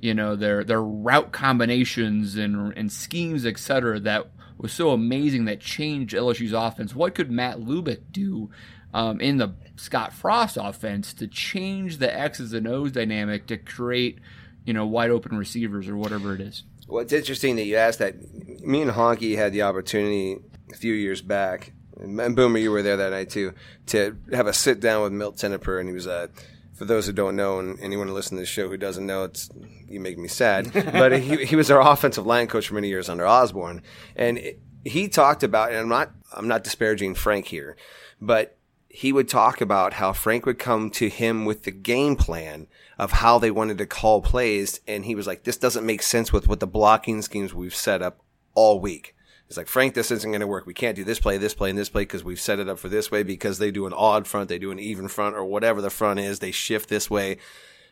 [0.02, 4.00] you know their their route combinations and and schemes, etc.
[4.00, 6.94] That was so amazing that changed LSU's offense.
[6.96, 8.50] What could Matt Lubick do
[8.94, 14.20] um, in the Scott Frost offense to change the X's and O's dynamic to create
[14.66, 16.64] you know wide open receivers or whatever it is?
[16.88, 18.16] Well, it's interesting that you asked that.
[18.62, 20.38] Me and Honky had the opportunity
[20.72, 23.54] a few years back, and Boomer, you were there that night too,
[23.88, 26.30] to have a sit down with Milt Tenopir, and he was a
[26.82, 29.52] for those who don't know, and anyone listening to this show who doesn't know, it's
[29.88, 30.72] you make me sad.
[30.74, 33.84] but he, he was our offensive line coach for many years under Osborne,
[34.16, 35.70] and it, he talked about.
[35.70, 37.78] And I'm not I'm not disparaging Frank here,
[38.20, 38.58] but
[38.90, 42.66] he would talk about how Frank would come to him with the game plan
[42.98, 46.34] of how they wanted to call plays, and he was like, "This doesn't make sense
[46.34, 48.22] with what the blocking schemes we've set up
[48.56, 49.16] all week."
[49.52, 50.66] It's like, Frank, this isn't going to work.
[50.66, 52.80] We can't do this play, this play, and this play because we've set it up
[52.80, 55.44] for this way because they do an odd front, they do an even front, or
[55.44, 56.40] whatever the front is.
[56.40, 57.38] They shift this way.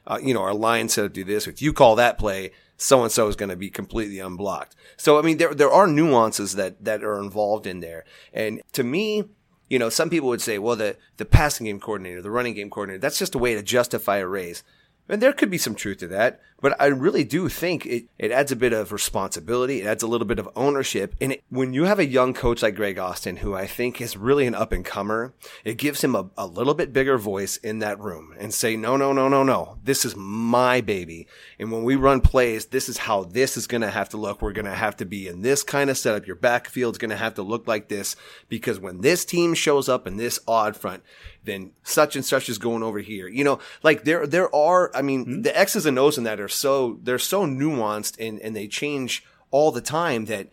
[0.07, 1.47] Uh, you know, our line set up to do this.
[1.47, 4.73] If you call that play, so and so is going to be completely unblocked.
[4.95, 8.05] So, I mean, there, there are nuances that, that are involved in there.
[8.31, 9.25] And to me,
[9.69, 12.69] you know, some people would say, well, the, the passing game coordinator, the running game
[12.69, 14.63] coordinator, that's just a way to justify a raise.
[15.09, 18.31] And there could be some truth to that, but I really do think it, it
[18.31, 19.81] adds a bit of responsibility.
[19.81, 21.15] It adds a little bit of ownership.
[21.21, 24.17] And it, when you have a young coach like Greg Austin, who I think is
[24.17, 27.79] really an up and comer, it gives him a, a little bit bigger voice in
[27.79, 29.77] that room and say, no, no, no, no, no.
[29.83, 31.27] This is my baby.
[31.57, 34.41] And when we run plays, this is how this is going to have to look.
[34.41, 36.27] We're going to have to be in this kind of setup.
[36.27, 38.15] Your backfield's going to have to look like this
[38.49, 41.03] because when this team shows up in this odd front,
[41.43, 43.27] then such and such is going over here.
[43.27, 45.41] You know, like there there are I mean, mm-hmm.
[45.41, 49.23] the X's and O's in that are so they're so nuanced and, and they change
[49.51, 50.49] all the time that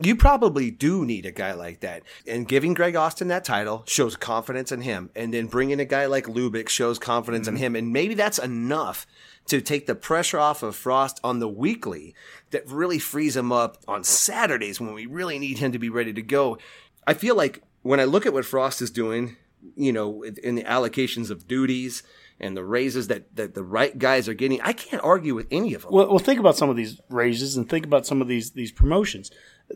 [0.00, 2.02] you probably do need a guy like that.
[2.26, 5.10] And giving Greg Austin that title shows confidence in him.
[5.14, 7.56] And then bringing a guy like Lubick shows confidence mm-hmm.
[7.56, 7.76] in him.
[7.76, 9.06] And maybe that's enough
[9.46, 12.14] to take the pressure off of Frost on the weekly
[12.50, 16.12] that really frees him up on Saturdays when we really need him to be ready
[16.12, 16.58] to go.
[17.06, 19.36] I feel like when I look at what Frost is doing
[19.76, 22.02] you know, in the allocations of duties
[22.42, 24.60] and the raises that, that the right guys are getting.
[24.60, 25.92] I can't argue with any of them.
[25.92, 28.72] Well, well, think about some of these raises and think about some of these these
[28.72, 29.30] promotions.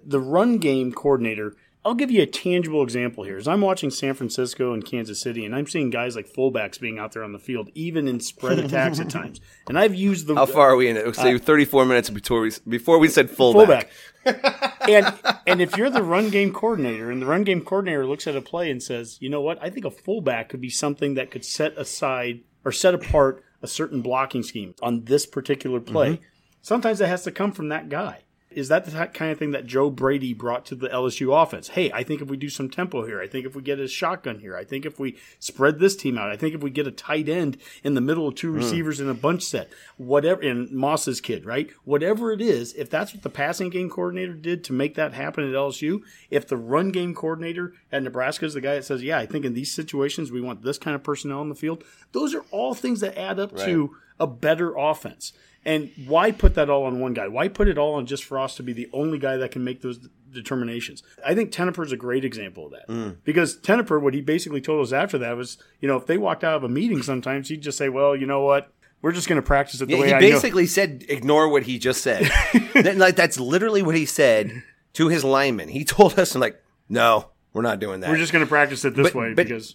[0.05, 1.55] The run game coordinator.
[1.85, 3.37] I'll give you a tangible example here.
[3.37, 6.98] As I'm watching San Francisco and Kansas City, and I'm seeing guys like fullbacks being
[6.98, 9.40] out there on the field, even in spread attacks at times.
[9.68, 10.35] And I've used the.
[10.35, 11.16] How far are we in it?
[11.16, 13.90] Say uh, 34 minutes before we before we said fullback.
[14.24, 14.79] fullback.
[14.88, 15.14] and
[15.46, 18.40] and if you're the run game coordinator, and the run game coordinator looks at a
[18.40, 21.44] play and says, you know what, I think a fullback could be something that could
[21.44, 26.14] set aside or set apart a certain blocking scheme on this particular play.
[26.14, 26.24] Mm-hmm.
[26.61, 28.24] Sometimes it has to come from that guy.
[28.56, 31.68] Is that the kind of thing that Joe Brady brought to the LSU offense?
[31.68, 33.86] Hey, I think if we do some tempo here, I think if we get a
[33.86, 36.86] shotgun here, I think if we spread this team out, I think if we get
[36.86, 38.56] a tight end in the middle of two mm.
[38.56, 41.68] receivers in a bunch set, whatever, and Moss's kid, right?
[41.84, 45.46] Whatever it is, if that's what the passing game coordinator did to make that happen
[45.46, 49.18] at LSU, if the run game coordinator at Nebraska is the guy that says, yeah,
[49.18, 52.34] I think in these situations we want this kind of personnel in the field, those
[52.34, 53.66] are all things that add up right.
[53.66, 55.33] to a better offense.
[55.64, 57.26] And why put that all on one guy?
[57.26, 59.83] Why put it all on just Frost to be the only guy that can make
[59.83, 59.98] those
[60.33, 61.02] determinations?
[61.26, 63.16] I think Tenopir is a great example of that mm.
[63.24, 66.44] because Tenopir, what he basically told us after that was, you know, if they walked
[66.44, 69.40] out of a meeting, sometimes he'd just say, "Well, you know what." We're just going
[69.40, 70.68] to practice it the yeah, way he I basically know.
[70.68, 72.31] said, "Ignore what he just said."
[72.96, 74.62] like that's literally what he said
[74.94, 75.68] to his linemen.
[75.68, 78.11] He told us, "Like, no, we're not doing that.
[78.11, 79.74] We're just going to practice it this But- way but- because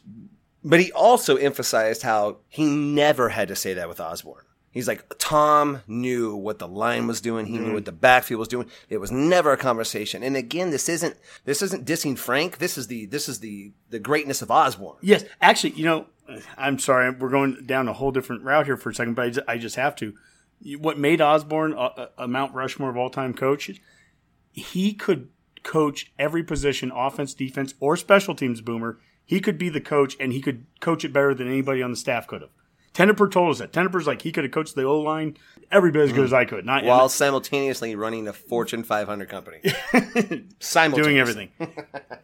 [0.63, 4.45] But he also emphasized how he never had to say that with Osborne.
[4.71, 7.45] He's like, Tom knew what the line was doing.
[7.45, 7.73] He knew mm-hmm.
[7.73, 8.69] what the backfield was doing.
[8.87, 10.23] It was never a conversation.
[10.23, 12.59] And again, this isn't, this isn't dissing Frank.
[12.59, 14.95] This is the, this is the, the greatness of Osborne.
[15.01, 16.05] Yes, actually, you know,
[16.57, 19.29] I'm sorry, we're going down a whole different route here for a second, but I
[19.29, 20.13] just, I just have to.
[20.77, 23.71] What made Osborne a, a Mount Rushmore of all time coach?
[24.53, 25.29] He could
[25.63, 28.61] coach every position, offense, defense, or special teams.
[28.61, 28.99] Boomer.
[29.31, 31.95] He could be the coach, and he could coach it better than anybody on the
[31.95, 32.49] staff could have.
[32.93, 33.71] Tenopir told us that.
[33.71, 35.37] Tenopir's like he could have coached the O line
[35.71, 36.65] every bit as good as I could.
[36.65, 39.61] Not While simultaneously running a Fortune 500 company.
[40.59, 41.01] Simultaneously.
[41.01, 41.49] doing everything.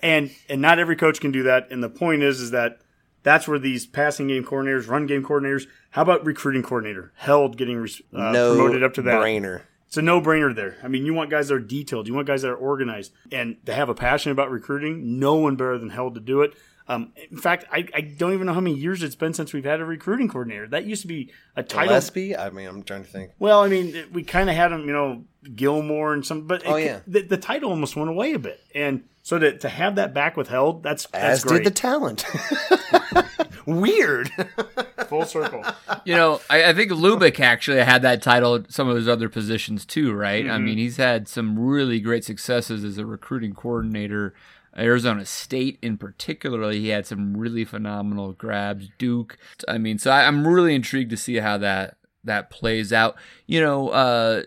[0.04, 1.72] and and not every coach can do that.
[1.72, 2.82] And the point is is that
[3.24, 7.14] that's where these passing game coordinators, run game coordinators, how about recruiting coordinator?
[7.16, 7.82] Held getting
[8.14, 9.22] uh, no promoted up to that.
[9.22, 9.62] brainer.
[9.88, 10.76] It's a no brainer there.
[10.84, 12.10] I mean, you want guys that are detailed.
[12.10, 15.18] You want guys that are organized and to have a passion about recruiting.
[15.20, 16.54] No one better than Held to do it.
[16.90, 19.66] Um, in fact, I, I don't even know how many years it's been since we've
[19.66, 20.68] had a recruiting coordinator.
[20.70, 21.90] That used to be a title.
[21.90, 22.36] Gillespie?
[22.38, 23.32] I mean, I'm trying to think.
[23.40, 26.68] Well, I mean, we kind of had him, you know, Gilmore and some, but it-
[26.70, 27.00] Oh, yeah.
[27.06, 30.38] the, the title almost went away a bit, and so to, to have that back
[30.38, 31.58] with Held, that's that's As great.
[31.64, 32.24] did the talent.
[33.66, 34.30] Weird.
[35.08, 35.64] full circle.
[36.06, 39.28] You know, I, I think Lubick actually had that title at some of his other
[39.28, 40.46] positions too, right?
[40.46, 40.54] Mm-hmm.
[40.54, 44.34] I mean, he's had some really great successes as a recruiting coordinator.
[44.78, 48.90] Arizona State, in particular, he had some really phenomenal grabs.
[48.98, 49.38] Duke.
[49.68, 53.16] I mean, so I, I'm really intrigued to see how that that plays out.
[53.46, 54.44] You know, uh,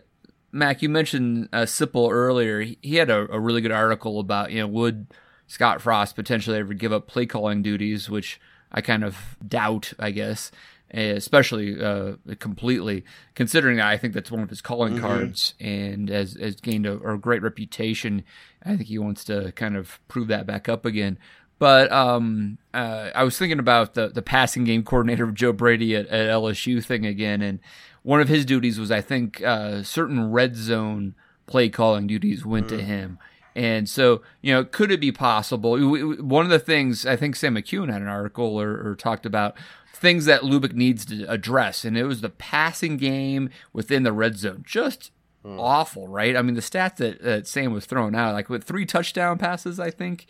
[0.53, 2.61] Mac, you mentioned uh, Sipple earlier.
[2.61, 5.09] He, he had a, a really good article about you know would
[5.47, 8.41] Scott Frost potentially ever give up play calling duties, which
[8.71, 10.53] I kind of doubt, I guess,
[10.93, 16.35] especially uh, completely considering that I think that's one of his calling cards and has,
[16.35, 18.25] has gained a, a great reputation.
[18.65, 21.19] I think he wants to kind of prove that back up again.
[21.59, 25.95] But um, uh, I was thinking about the the passing game coordinator of Joe Brady
[25.95, 27.61] at, at LSU thing again, and
[28.03, 31.15] one of his duties was I think uh, certain red zone
[31.47, 33.19] play calling duties went to him.
[33.55, 35.77] And so, you know, could it be possible?
[36.23, 39.57] One of the things I think Sam McKewon had an article or, or talked about
[40.01, 44.39] things that Lubick needs to address, and it was the passing game within the red
[44.39, 44.65] zone.
[44.67, 45.13] Just
[45.45, 46.37] awful, right?
[46.37, 49.79] I mean, the stats that, that Sam was throwing out, like with three touchdown passes,
[49.79, 50.27] I think,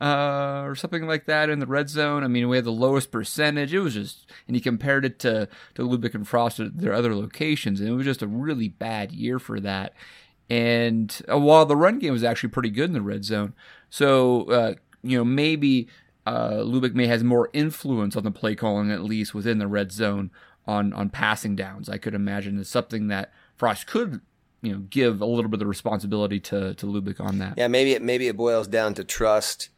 [0.00, 2.24] uh, or something like that in the red zone.
[2.24, 3.72] I mean, we had the lowest percentage.
[3.72, 7.14] It was just, and he compared it to to Lubick and Frost at their other
[7.14, 9.94] locations, and it was just a really bad year for that.
[10.50, 13.54] And uh, while the run game was actually pretty good in the red zone,
[13.88, 15.88] so uh, you know maybe
[16.26, 19.92] uh, Lubick may has more influence on the play calling at least within the red
[19.92, 20.30] zone
[20.66, 21.88] on on passing downs.
[21.88, 24.20] I could imagine it's something that Frost could
[24.62, 27.54] you know give a little bit of the responsibility to to Lubick on that.
[27.56, 29.70] Yeah, maybe it maybe it boils down to trust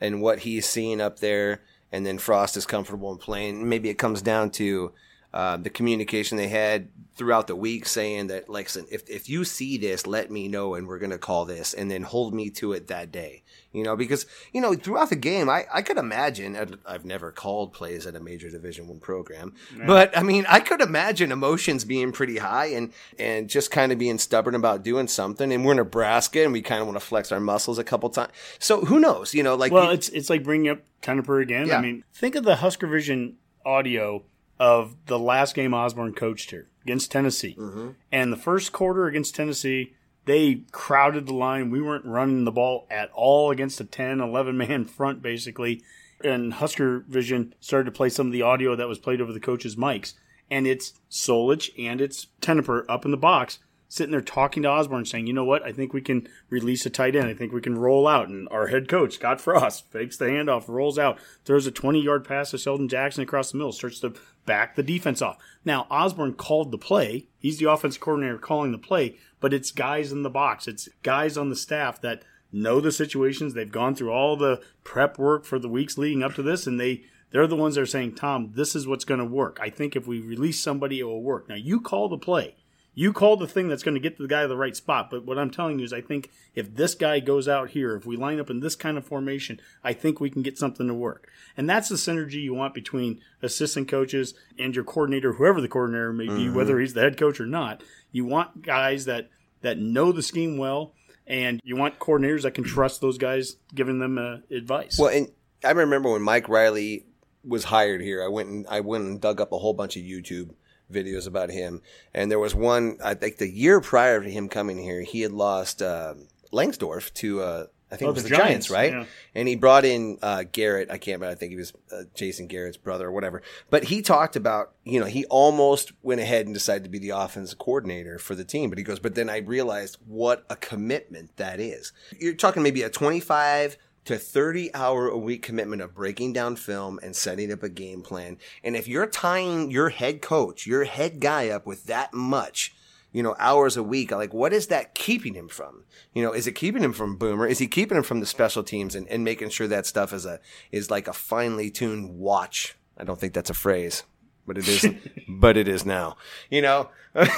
[0.00, 3.68] and what he's seeing up there, and then Frost is comfortable in playing.
[3.68, 4.92] Maybe it comes down to
[5.32, 9.76] uh, the communication they had throughout the week, saying that like, if if you see
[9.76, 12.88] this, let me know, and we're gonna call this, and then hold me to it
[12.88, 13.41] that day.
[13.72, 16.56] You know, because you know throughout the game, I I could imagine.
[16.56, 19.54] I'd- I've never called plays at a major Division One program,
[19.86, 23.98] but I mean, I could imagine emotions being pretty high and and just kind of
[23.98, 25.50] being stubborn about doing something.
[25.52, 28.32] And we're Nebraska, and we kind of want to flex our muscles a couple times.
[28.58, 29.34] So who knows?
[29.34, 31.68] You know, like Well, it's it's like bringing up Tenopir again.
[31.68, 31.78] Yeah.
[31.78, 34.24] I mean, think of the Husker Vision audio
[34.58, 37.90] of the last game Osborne coached here against Tennessee, mm-hmm.
[38.10, 39.94] and the first quarter against Tennessee.
[40.24, 41.70] They crowded the line.
[41.70, 45.82] We weren't running the ball at all against a 10, 11 man front, basically.
[46.22, 49.40] And Husker Vision started to play some of the audio that was played over the
[49.40, 50.14] coaches' mics.
[50.50, 53.58] And it's Solich and it's Tenopir up in the box
[53.92, 55.62] sitting there talking to Osborne, saying, "You know what?
[55.62, 57.28] I think we can release a tight end.
[57.28, 60.66] I think we can roll out." And our head coach Scott Frost fakes the handoff,
[60.66, 64.14] rolls out, throws a twenty-yard pass to Sheldon Jackson across the middle, starts to
[64.46, 65.38] back the defense off.
[65.64, 67.26] Now Osborne called the play.
[67.38, 70.66] He's the offensive coordinator calling the play, but it's guys in the box.
[70.66, 73.54] It's guys on the staff that know the situations.
[73.54, 76.78] They've gone through all the prep work for the weeks leading up to this, and
[76.78, 79.58] they they're the ones that are saying, "Tom, this is what's going to work.
[79.60, 82.56] I think if we release somebody, it will work." Now you call the play.
[82.94, 85.10] You call the thing that's going to get the guy to the right spot.
[85.10, 88.04] But what I'm telling you is, I think if this guy goes out here, if
[88.04, 90.94] we line up in this kind of formation, I think we can get something to
[90.94, 91.28] work.
[91.56, 96.12] And that's the synergy you want between assistant coaches and your coordinator, whoever the coordinator
[96.12, 97.82] may be, whether he's the head coach or not.
[98.10, 99.30] You want guys that
[99.62, 100.92] that know the scheme well,
[101.26, 104.98] and you want coordinators that can trust those guys giving them uh, advice.
[104.98, 105.28] Well, and
[105.64, 107.06] I remember when Mike Riley
[107.44, 110.02] was hired here, I went and I went and dug up a whole bunch of
[110.02, 110.50] YouTube
[110.92, 111.82] videos about him,
[112.14, 115.32] and there was one I think the year prior to him coming here, he had
[115.32, 116.14] lost uh,
[116.52, 118.92] Langsdorf to uh, I think Oh, it was the the, Giants, Giants, right?
[118.92, 119.04] yeah.
[119.34, 120.90] And he brought in uh, Garrett.
[120.90, 121.32] I can't remember.
[121.32, 123.42] I think he was uh, Jason Garrett's brother or whatever.
[123.68, 127.10] But he talked about, you know, he almost went ahead and decided to be the
[127.10, 128.70] offensive coordinator for the team.
[128.70, 131.92] But he goes, but then I realized what a commitment that is.
[132.18, 136.98] You're talking maybe a 25 to 30 hour a week commitment of breaking down film
[137.02, 138.38] and setting up a game plan.
[138.64, 142.74] And if you're tying your head coach, your head guy up with that much,
[143.12, 144.10] you know, hours a week.
[144.10, 145.84] Like, what is that keeping him from?
[146.14, 147.46] You know, is it keeping him from Boomer?
[147.46, 150.26] Is he keeping him from the special teams and, and making sure that stuff is
[150.26, 152.76] a is like a finely tuned watch?
[152.98, 154.02] I don't think that's a phrase,
[154.46, 154.86] but it is.
[155.28, 156.16] but it is now.
[156.50, 156.90] You know.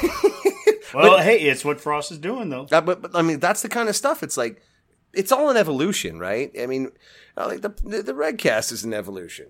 [0.95, 2.67] Well, hey, it's what Frost is doing though.
[2.71, 4.23] Uh, but, but I mean, that's the kind of stuff.
[4.23, 4.63] It's like,
[5.17, 6.51] it's all an evolution, right?
[6.61, 6.91] I mean,
[7.37, 9.47] like the the, the Redcast is an evolution.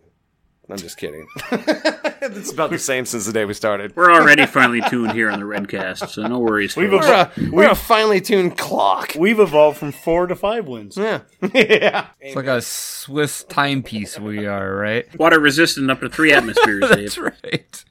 [0.71, 1.27] I'm just kidding.
[1.53, 3.95] it's about the same since the day we started.
[3.95, 6.75] We're already finely tuned here on the Redcast, so no worries.
[6.75, 7.05] We've folks.
[7.07, 9.13] evolved- We're a, we're a finely tuned clock.
[9.15, 10.97] We've evolved from four to five wins.
[10.97, 11.21] Yeah,
[11.55, 12.07] yeah.
[12.19, 15.05] It's like a Swiss timepiece we are, right?
[15.19, 17.19] Water resistant up to three atmospheres, That's Dave.
[17.43, 17.85] right.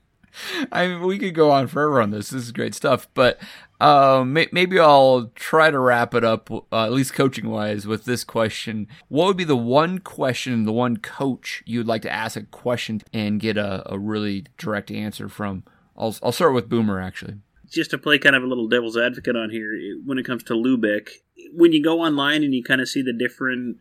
[0.72, 2.30] I mean, we could go on forever on this.
[2.30, 3.40] This is great stuff, but
[3.80, 8.06] um, may- maybe I'll try to wrap it up, uh, at least coaching wise, with
[8.06, 12.36] this question: What would be the one question, the one coach you'd like to ask
[12.38, 15.64] a question and get a, a really direct answer from?
[15.98, 17.36] I'll I'll start with Boomer actually.
[17.74, 19.74] Just to play kind of a little devil's advocate on here,
[20.06, 21.10] when it comes to Lubick,
[21.56, 23.78] when you go online and you kind of see the different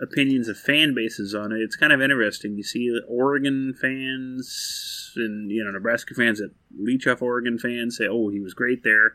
[0.00, 2.56] opinions of fan bases on it, it's kind of interesting.
[2.56, 8.06] You see Oregon fans and you know Nebraska fans that leech off Oregon fans say,
[8.08, 9.06] "Oh, he was great there,"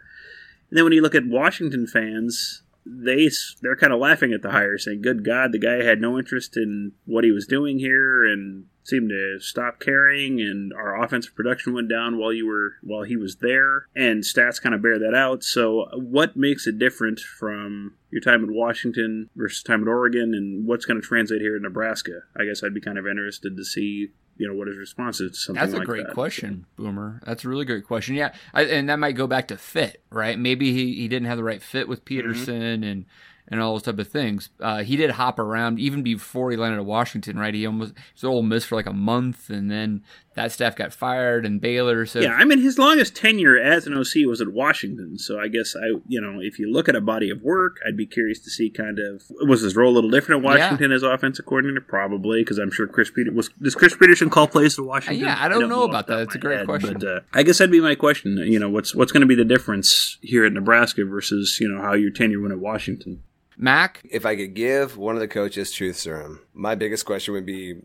[0.69, 2.63] and then when you look at Washington fans.
[2.89, 3.29] They
[3.61, 6.55] they're kind of laughing at the hire, saying, "Good God, the guy had no interest
[6.55, 11.73] in what he was doing here, and seemed to stop caring and our offensive production
[11.73, 15.13] went down while you were while he was there and stats kind of bear that
[15.13, 20.33] out so what makes it different from your time at washington versus time at oregon
[20.33, 23.57] and what's going to translate here in nebraska i guess i'd be kind of interested
[23.57, 26.13] to see you know what his response is to something That's a like great that.
[26.13, 27.21] question, Boomer.
[27.25, 28.13] That's a really great question.
[28.13, 30.37] Yeah, I, and that might go back to fit, right?
[30.37, 32.05] Maybe he, he didn't have the right fit with mm-hmm.
[32.05, 33.05] Petersen and
[33.49, 34.49] and all those type of things.
[34.59, 37.53] Uh, he did hop around even before he landed at Washington, right?
[37.53, 40.03] He almost he was Ole Miss for like a month, and then
[40.35, 42.05] that staff got fired and Baylor.
[42.05, 45.17] So yeah, I mean his longest tenure as an OC was at Washington.
[45.17, 47.97] So I guess I, you know, if you look at a body of work, I'd
[47.97, 51.03] be curious to see kind of was his role a little different at Washington as
[51.03, 54.85] offensive coordinator, probably because I'm sure Chris Peter was does Chris Petersen call plays at
[54.85, 55.23] Washington?
[55.23, 56.15] Yeah, I don't know off about that.
[56.15, 56.99] top It's a great my question.
[56.99, 58.37] But uh, I guess that'd be my question.
[58.37, 61.81] You know, what's what's going to be the difference here at Nebraska versus you know
[61.81, 63.23] how your tenure went at Washington?
[63.57, 67.45] Mac, If I could give one of the coaches truth serum, my biggest question would
[67.45, 67.75] be,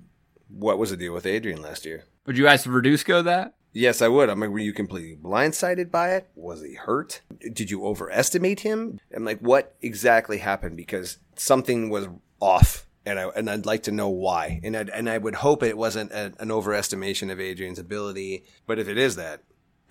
[0.48, 2.04] what was the deal with Adrian last year?
[2.26, 3.54] would you ask Verduzco that?
[3.72, 4.28] Yes, I would.
[4.28, 6.28] I'm like, were you completely blindsided by it?
[6.34, 7.22] Was he hurt?
[7.52, 9.00] Did you overestimate him?
[9.16, 10.76] I'm like, what exactly happened?
[10.76, 12.06] Because something was
[12.38, 14.60] off, and I and I'd like to know why.
[14.62, 18.44] And I and I would hope it wasn't a, an overestimation of Adrian's ability.
[18.66, 19.40] But if it is that,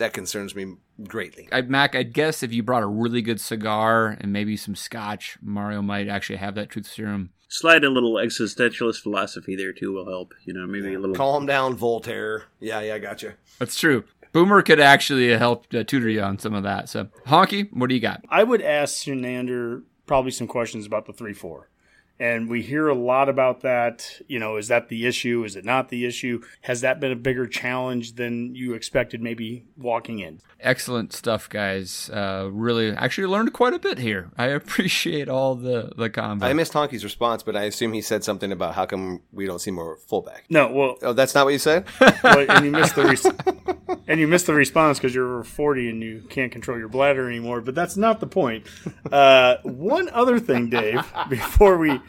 [0.01, 0.75] that concerns me
[1.07, 1.47] greatly.
[1.51, 5.37] I, Mac, I'd guess if you brought a really good cigar and maybe some scotch,
[5.41, 7.31] Mario might actually have that truth serum.
[7.47, 10.33] Slide a little existentialist philosophy there too will help.
[10.45, 11.15] You know, maybe a little.
[11.15, 12.45] Calm down, Voltaire.
[12.59, 13.33] Yeah, yeah, I got you.
[13.59, 14.03] That's true.
[14.31, 16.87] Boomer could actually help uh, tutor you on some of that.
[16.87, 18.23] So, Honky, what do you got?
[18.29, 21.69] I would ask Chinander probably some questions about the three four.
[22.21, 24.21] And we hear a lot about that.
[24.27, 25.43] You know, is that the issue?
[25.43, 26.43] Is it not the issue?
[26.61, 30.39] Has that been a bigger challenge than you expected maybe walking in?
[30.59, 32.11] Excellent stuff, guys.
[32.13, 34.29] Uh, really, actually learned quite a bit here.
[34.37, 36.43] I appreciate all the the convo.
[36.43, 39.57] I missed Honky's response, but I assume he said something about how come we don't
[39.59, 40.45] see more fullback.
[40.47, 41.85] No, well, Oh, that's not what you said.
[42.23, 43.25] well and you missed the res-
[44.07, 47.27] and you missed the response because you're over 40 and you can't control your bladder
[47.27, 47.61] anymore.
[47.61, 48.67] But that's not the point.
[49.11, 51.99] Uh, one other thing, Dave, before we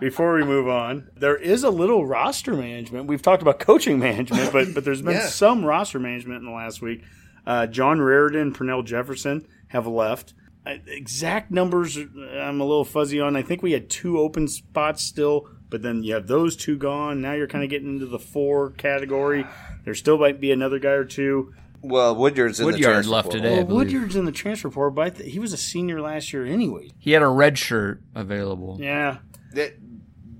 [0.00, 3.06] before we move on, there is a little roster management.
[3.06, 5.26] We've talked about coaching management, but but there's been Yeah.
[5.26, 7.02] some roster management in the last week.
[7.46, 10.34] Uh, John Raridon, Pernell Jefferson have left.
[10.64, 12.02] Uh, exact numbers uh,
[12.38, 13.34] I'm a little fuzzy on.
[13.36, 17.20] I think we had two open spots still, but then you have those two gone.
[17.20, 19.44] Now you're kind of getting into the four category.
[19.84, 21.52] There still might be another guy or two.
[21.84, 23.42] Well, Woodyard's in the Woodyard transfer left portal.
[23.42, 23.56] today.
[23.56, 23.88] Well, believe.
[23.92, 26.90] Woodyard's in the transfer portal, but I th- he was a senior last year anyway.
[27.00, 28.76] He had a red shirt available.
[28.80, 29.16] Yeah,
[29.52, 29.74] that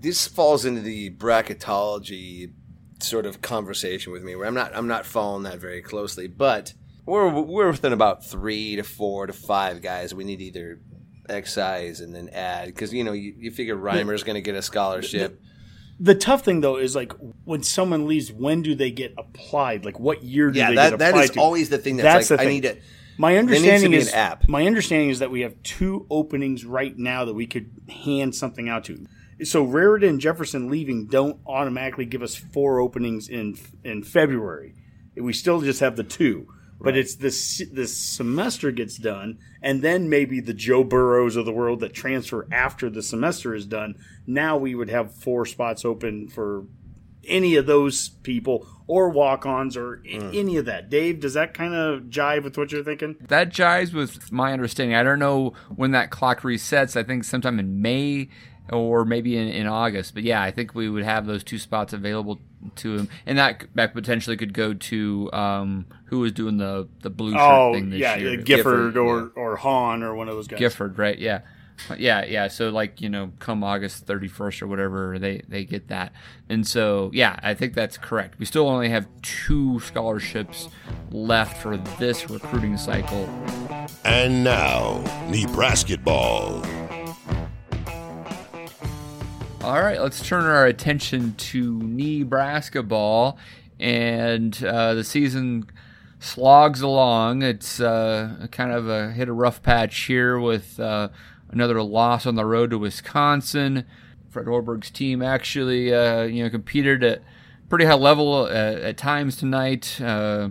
[0.01, 2.53] this falls into the bracketology
[3.01, 6.73] sort of conversation with me where I'm not I'm not following that very closely, but
[7.05, 10.15] we're we're within about three to four to five guys.
[10.15, 10.81] We need either
[11.29, 14.63] excise and then add because you know you, you figure Reimer's going to get a
[14.63, 15.41] scholarship.
[16.01, 17.13] the tough thing though is like
[17.45, 19.85] when someone leaves, when do they get applied?
[19.85, 21.41] Like what year do yeah, they that get that applied is to?
[21.41, 22.55] always the thing that's, That's like I thing.
[22.55, 22.77] need to.
[23.19, 24.49] My understanding is an app.
[24.49, 28.69] my understanding is that we have two openings right now that we could hand something
[28.69, 29.07] out to.
[29.45, 34.75] So Raridon and Jefferson leaving don't automatically give us four openings in in February.
[35.17, 36.49] We still just have the two.
[36.81, 41.53] But it's this this semester gets done, and then maybe the Joe Burrows of the
[41.53, 43.95] world that transfer after the semester is done.
[44.27, 46.65] Now we would have four spots open for
[47.27, 50.09] any of those people or walk-ons or a-
[50.39, 50.91] any of that.
[50.91, 53.17] Dave, does that kind of jive with what you're thinking?
[53.29, 54.97] That jives with my understanding.
[54.97, 56.97] I don't know when that clock resets.
[56.97, 58.29] I think sometime in May
[58.71, 60.15] or maybe in, in August.
[60.15, 62.41] But yeah, I think we would have those two spots available
[62.77, 67.11] to him, and that that potentially could go to um, who was doing the the
[67.11, 68.37] blue shirt Oh, thing this yeah, year.
[68.37, 70.61] Gifford, Gifford, or or Hahn or one of those guys.
[70.61, 71.19] Gifford, right?
[71.19, 71.41] Yeah.
[71.99, 72.49] Yeah, yeah.
[72.49, 76.13] So like you know, come August thirty first or whatever, they they get that,
[76.49, 78.39] and so yeah, I think that's correct.
[78.39, 80.69] We still only have two scholarships
[81.11, 83.29] left for this recruiting cycle.
[84.05, 86.65] And now, Nebraska ball.
[89.63, 93.39] All right, let's turn our attention to Nebraska ball,
[93.79, 95.67] and uh, the season
[96.19, 97.43] slogs along.
[97.43, 101.11] It's uh, kind of a, hit a rough patch here with uh,
[101.53, 103.85] another loss on the road to Wisconsin.
[104.31, 107.23] Fred Hoiberg's team actually, uh, you know, competed at
[107.69, 110.01] pretty high level uh, at times tonight.
[110.01, 110.51] Uh,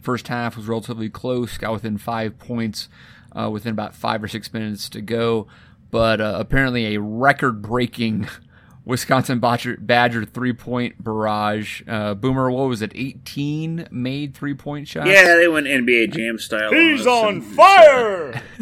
[0.00, 2.88] First half was relatively close, got within five points
[3.32, 5.46] uh, within about five or six minutes to go.
[5.90, 8.28] But uh, apparently, a record breaking
[8.84, 11.82] Wisconsin Badger, Badger three point barrage.
[11.86, 15.08] Uh, Boomer, what was it, 18 made three point shots?
[15.08, 16.72] Yeah, they went NBA Jam style.
[16.72, 18.42] He's us, on fire!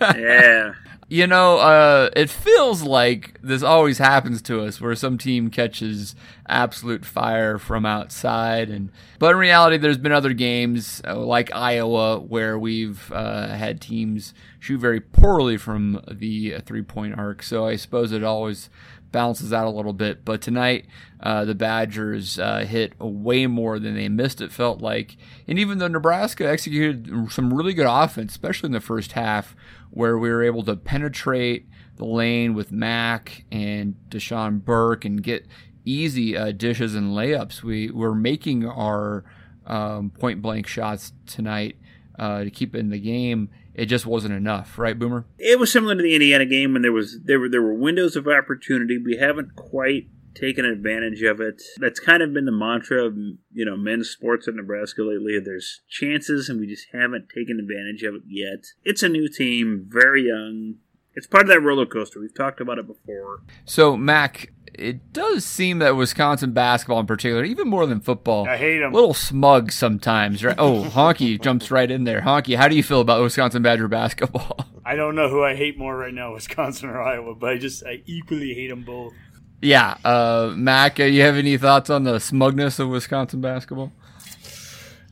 [0.00, 0.74] Yeah.
[1.08, 6.16] You know, uh, it feels like this always happens to us, where some team catches
[6.48, 8.90] absolute fire from outside, and
[9.20, 14.34] but in reality, there's been other games uh, like Iowa where we've uh, had teams
[14.58, 17.44] shoot very poorly from the three-point arc.
[17.44, 18.68] So I suppose it always
[19.12, 20.24] balances out a little bit.
[20.24, 20.86] But tonight,
[21.20, 24.40] uh, the Badgers uh, hit way more than they missed.
[24.40, 28.80] It felt like, and even though Nebraska executed some really good offense, especially in the
[28.80, 29.54] first half,
[29.90, 31.66] where we were able to penetrate
[31.96, 35.46] the lane with Mack and Dachon Burke and get
[35.84, 37.62] easy uh, dishes and layups.
[37.62, 39.24] We were making our
[39.66, 41.76] um, point blank shots tonight
[42.18, 43.50] uh, to keep it in the game.
[43.74, 45.26] It just wasn't enough, right, Boomer?
[45.38, 48.16] It was similar to the Indiana game when there was there were there were windows
[48.16, 48.96] of opportunity.
[48.96, 51.62] We haven't quite taken advantage of it.
[51.78, 55.38] That's kind of been the mantra of you know men's sports in Nebraska lately.
[55.42, 58.64] There's chances, and we just haven't taken advantage of it yet.
[58.84, 60.76] It's a new team, very young.
[61.14, 62.20] It's part of that roller coaster.
[62.20, 63.40] We've talked about it before.
[63.64, 68.58] So, Mac, it does seem that Wisconsin basketball in particular, even more than football, I
[68.58, 68.92] hate 'em.
[68.92, 70.56] a little smug sometimes, right?
[70.58, 72.20] Oh, Honky jumps right in there.
[72.20, 74.58] Honky, how do you feel about Wisconsin Badger basketball?
[74.84, 77.82] I don't know who I hate more right now, Wisconsin or Iowa, but I just
[77.86, 79.14] I equally hate them both.
[79.60, 83.92] Yeah, uh, Mac, uh, you have any thoughts on the smugness of Wisconsin basketball?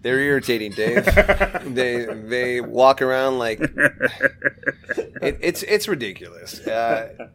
[0.02, 1.04] They're irritating, Dave.
[1.64, 3.58] they they walk around like
[5.22, 6.60] it, it's it's ridiculous.
[6.66, 7.28] Uh,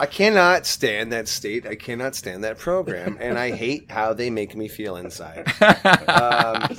[0.00, 1.64] I cannot stand that state.
[1.64, 5.46] I cannot stand that program, and I hate how they make me feel inside.
[5.60, 6.76] Um,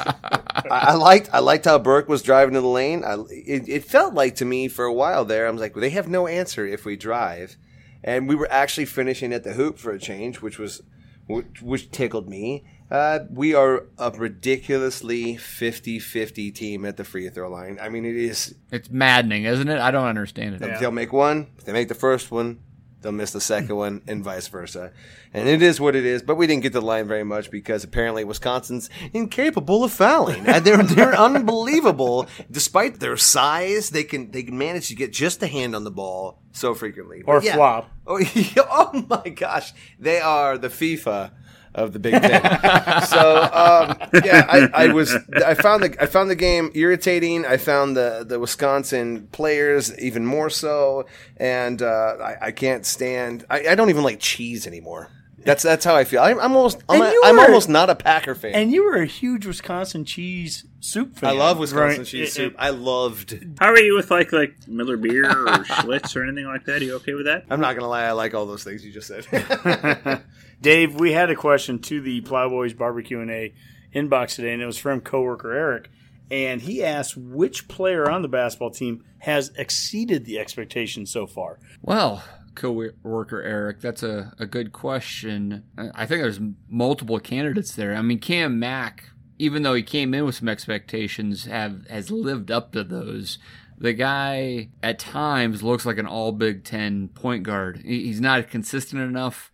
[0.70, 3.06] I, I liked I liked how Burke was driving to the lane.
[3.06, 5.48] I, it, it felt like to me for a while there.
[5.48, 7.56] I was like, well, they have no answer if we drive,
[8.04, 10.82] and we were actually finishing at the hoop for a change, which was
[11.28, 12.66] which, which tickled me.
[12.90, 17.78] Uh, we are a ridiculously 50-50 team at the free throw line.
[17.80, 18.56] I mean, it is.
[18.72, 19.80] It's maddening, isn't it?
[19.80, 20.80] I don't understand it.
[20.80, 21.48] They'll make one.
[21.66, 22.62] They make the first one,
[23.02, 24.92] they'll miss the second one, and vice versa.
[25.34, 26.24] And it is what it is.
[26.24, 30.48] But we didn't get the line very much because apparently Wisconsin's incapable of fouling.
[30.48, 32.28] And they're they're unbelievable.
[32.50, 35.92] Despite their size, they can they can manage to get just a hand on the
[35.92, 37.22] ball so frequently.
[37.24, 37.56] Or yeah.
[37.56, 37.92] flop.
[38.08, 38.20] Oh,
[38.58, 41.32] oh my gosh, they are the FIFA
[41.76, 42.42] of the Big Ten.
[43.04, 47.46] so um, yeah, I, I was I found the I found the game irritating.
[47.46, 51.06] I found the the Wisconsin players even more so,
[51.38, 53.46] and uh, I, I can't stand.
[53.50, 55.10] I, I don't even like cheese anymore.
[55.46, 56.22] That's that's how I feel.
[56.22, 58.54] I'm, I'm almost I'm, And a, you I'm were- almost not a Packer fan.
[58.56, 61.30] And you were a huge Wisconsin cheese soup fan.
[61.30, 62.08] I love Wisconsin right?
[62.08, 62.54] cheese It- soup.
[62.54, 63.40] it- I loved.
[63.60, 66.82] How are you with like like Miller beer or Schlitz or anything like that?
[66.82, 67.46] Are you okay with that?
[67.50, 68.04] I'm not gonna lie.
[68.04, 70.22] I like all those things you just said.
[70.62, 73.54] Dave, we had a question to the Plowboys Barbecue and A
[73.96, 75.90] inbox today, and it was from coworker Eric,
[76.30, 81.60] and he asked which player on the basketball team has exceeded the expectations so far.
[81.82, 82.24] Well,
[82.60, 85.64] co-worker Eric, that's a, a good question.
[85.78, 87.96] I think there's multiple candidates there.
[87.96, 89.06] I mean, Cam Mack
[89.40, 93.40] even though he came in with some expectations, have has lived up to those.
[93.78, 97.82] The guy at times looks like an all Big Ten point guard.
[97.86, 99.52] He's not consistent enough,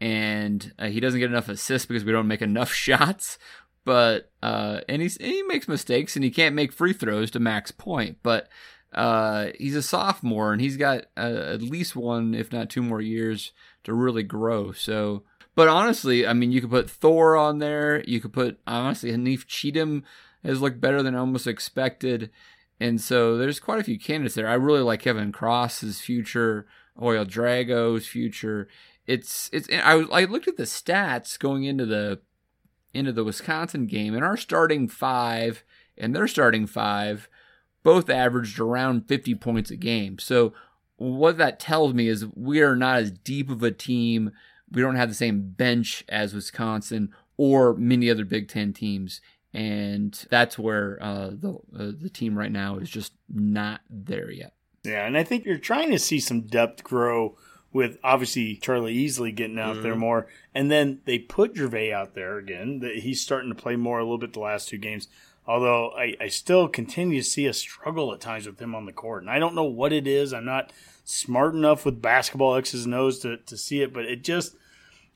[0.00, 3.36] and uh, he doesn't get enough assists because we don't make enough shots.
[3.84, 7.40] But uh, and he's and he makes mistakes, and he can't make free throws to
[7.40, 8.18] max point.
[8.22, 8.48] But
[8.94, 13.00] uh, he's a sophomore, and he's got uh, at least one, if not two more
[13.00, 13.52] years
[13.84, 14.72] to really grow.
[14.72, 15.24] So
[15.54, 18.02] but honestly, I mean, you could put Thor on there.
[18.06, 20.04] You could put honestly Haanif Cheatham
[20.42, 22.30] has looked better than I almost expected,
[22.80, 24.48] and so there's quite a few candidates there.
[24.48, 26.66] I really like Kevin Cross's future,
[26.98, 28.68] Ouedraogo's future.
[29.06, 29.68] It's it's.
[29.70, 32.20] I I looked at the stats going into the
[32.92, 35.62] into the Wisconsin game, and our starting five
[35.96, 37.28] and their starting five
[37.84, 40.18] both averaged around 50 points a game.
[40.18, 40.52] So
[40.96, 44.32] what that tells me is we are not as deep of a team
[44.74, 49.20] we don't have the same bench as Wisconsin or many other Big Ten teams,
[49.52, 54.54] and that's where uh, the uh, the team right now is just not there yet.
[54.84, 57.36] Yeah, and I think you're trying to see some depth grow
[57.72, 59.82] with obviously Charlie Easley getting out mm-hmm.
[59.82, 62.82] there more, and then they put Gervais out there again.
[62.96, 65.08] He's starting to play more a little bit the last two games.
[65.46, 68.92] Although I, I still continue to see a struggle at times with him on the
[68.92, 70.32] court, and I don't know what it is.
[70.32, 70.72] I'm not
[71.04, 74.56] smart enough with basketball X's and O's to, to see it, but it just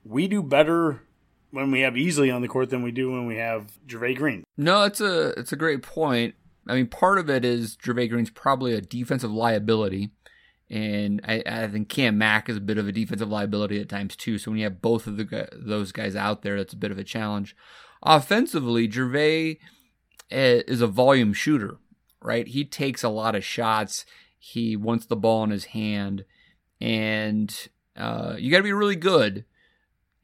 [0.05, 1.03] we do better
[1.51, 4.45] when we have Easley on the court than we do when we have Gervais Green.
[4.57, 6.35] No, it's a it's a great point.
[6.66, 10.11] I mean, part of it is Gervais Green's probably a defensive liability,
[10.68, 14.14] and I, I think Cam Mack is a bit of a defensive liability at times
[14.14, 14.37] too.
[14.37, 16.99] So when you have both of the those guys out there, that's a bit of
[16.99, 17.57] a challenge.
[18.03, 19.59] Offensively, Gervais
[20.31, 21.79] is a volume shooter,
[22.22, 22.47] right?
[22.47, 24.05] He takes a lot of shots.
[24.39, 26.24] He wants the ball in his hand,
[26.81, 29.45] and uh, you got to be really good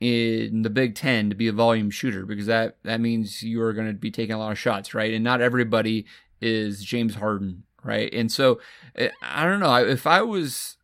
[0.00, 3.72] in the Big Ten to be a volume shooter because that that means you are
[3.72, 5.14] going to be taking a lot of shots, right?
[5.14, 6.06] And not everybody
[6.40, 8.12] is James Harden, right?
[8.12, 8.60] And so
[8.96, 10.76] eh, I don't know if I was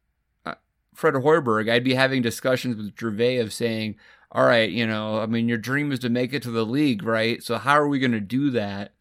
[0.47, 0.55] uh,
[0.95, 3.97] Fred Hoiberg, I'd be having discussions with Gervais of saying,
[4.33, 7.03] "All right, you know, I mean, your dream is to make it to the league,
[7.03, 7.43] right?
[7.43, 8.95] So how are we going to do that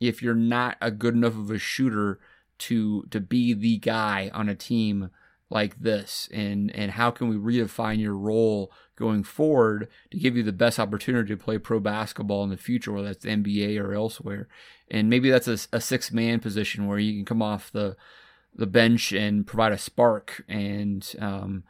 [0.00, 2.18] if you're not a good enough of a shooter?"
[2.60, 5.10] to to be the guy on a team
[5.48, 10.42] like this and and how can we redefine your role going forward to give you
[10.42, 13.94] the best opportunity to play pro basketball in the future whether that's the NBA or
[13.94, 14.46] elsewhere
[14.90, 17.96] and maybe that's a, a six man position where you can come off the
[18.54, 21.64] the bench and provide a spark and um,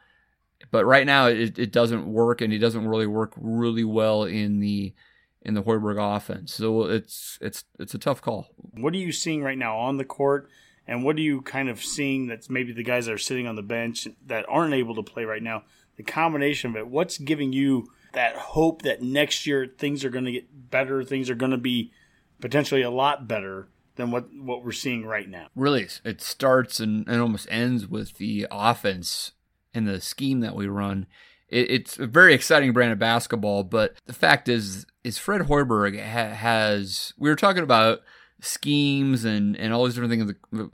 [0.71, 4.59] but right now it, it doesn't work and it doesn't really work really well in
[4.59, 4.93] the
[5.41, 9.43] in the Hoiberg offense so it's it's it's a tough call what are you seeing
[9.43, 10.49] right now on the court
[10.87, 13.55] and what are you kind of seeing that's maybe the guys that are sitting on
[13.55, 15.63] the bench that aren't able to play right now?
[15.97, 20.25] The combination of it, what's giving you that hope that next year things are going
[20.25, 21.91] to get better, things are going to be
[22.39, 25.47] potentially a lot better than what, what we're seeing right now?
[25.55, 29.33] Really, it starts and, and almost ends with the offense
[29.73, 31.05] and the scheme that we run.
[31.47, 35.97] It, it's a very exciting brand of basketball, but the fact is, is Fred Hoiberg
[35.99, 37.13] ha- has.
[37.17, 38.01] We were talking about
[38.41, 40.69] schemes and, and all these different things, the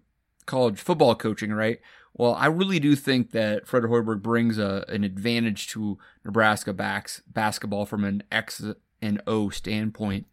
[0.45, 1.79] college football coaching, right?
[2.13, 7.21] Well, I really do think that Fred Hoiberg brings a, an advantage to Nebraska backs
[7.27, 8.63] basketball from an X
[9.01, 10.25] and O standpoint.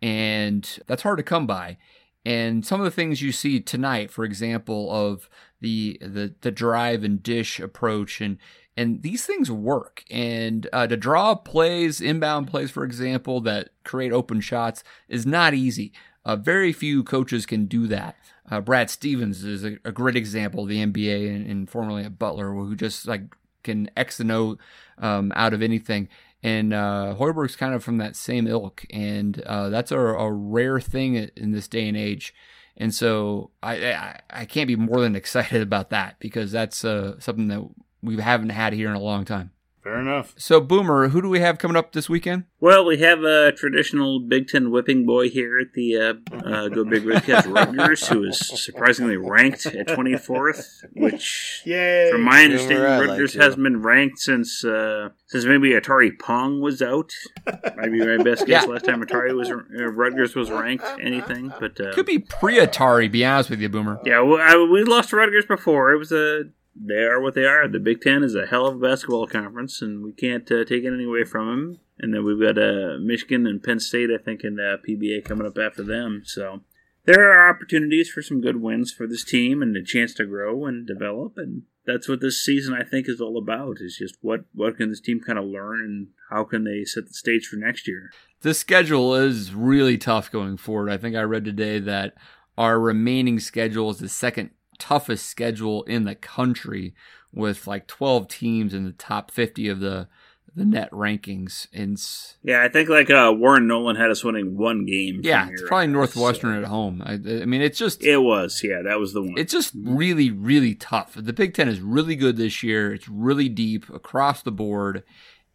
[0.00, 1.78] And that's hard to come by.
[2.24, 5.28] And some of the things you see tonight, for example, of
[5.60, 8.38] the the, the drive and dish approach and
[8.76, 10.04] and these things work.
[10.10, 15.54] And uh, to draw plays, inbound plays, for example, that create open shots is not
[15.54, 15.92] easy.
[16.24, 18.16] Uh, very few coaches can do that.
[18.50, 22.18] Uh, Brad Stevens is a, a, great example of the NBA and, and, formerly at
[22.18, 23.22] Butler, who just like
[23.64, 24.58] can X and O
[24.98, 26.08] um, out of anything.
[26.42, 30.78] And uh, Hoiberg's kind of from that same ilk, and uh, that's a, a, rare
[30.78, 32.34] thing in this day and age.
[32.76, 37.18] And so I, I, I can't be more than excited about that because that's uh,
[37.20, 37.62] something that
[38.02, 39.50] we haven't had here in a long time.
[39.86, 40.34] Fair enough.
[40.36, 42.42] So, Boomer, who do we have coming up this weekend?
[42.58, 46.14] Well, we have a traditional Big Ten whipping boy here at the uh,
[46.44, 52.10] uh, Go Big Redcast Rutgers, who is surprisingly ranked at 24th, which, Yay.
[52.10, 56.82] from my understanding, Rutgers like hasn't been ranked since uh, since maybe Atari Pong was
[56.82, 57.12] out.
[57.46, 58.64] Might be my best guess.
[58.66, 58.68] yeah.
[58.68, 63.08] Last time Atari was uh, Rutgers was ranked, anything, but uh, could be pre-Atari.
[63.08, 64.00] Be honest with you, Boomer.
[64.04, 65.92] Yeah, well, I, we lost Rutgers before.
[65.92, 66.46] It was a
[66.78, 67.68] they are what they are.
[67.68, 70.84] The Big Ten is a hell of a basketball conference, and we can't uh, take
[70.84, 71.80] anything away from them.
[71.98, 75.56] And then we've got uh, Michigan and Penn State, I think, in PBA coming up
[75.58, 76.22] after them.
[76.24, 76.60] So
[77.06, 80.66] there are opportunities for some good wins for this team and a chance to grow
[80.66, 81.34] and develop.
[81.36, 83.76] And that's what this season I think is all about.
[83.80, 87.06] Is just what what can this team kind of learn and how can they set
[87.06, 88.10] the stage for next year.
[88.42, 90.90] This schedule is really tough going forward.
[90.90, 92.14] I think I read today that
[92.58, 96.94] our remaining schedule is the second toughest schedule in the country,
[97.32, 100.08] with like 12 teams in the top 50 of the
[100.56, 101.68] the net rankings.
[101.72, 102.02] And
[102.42, 105.20] yeah, I think like uh, Warren Nolan had us winning one game.
[105.22, 106.62] Yeah, it's probably Northwestern so.
[106.62, 107.02] at home.
[107.04, 108.62] I, I, mean, it's just it was.
[108.64, 109.34] Yeah, that was the one.
[109.36, 111.12] It's just really, really tough.
[111.14, 112.94] The Big Ten is really good this year.
[112.94, 115.04] It's really deep across the board,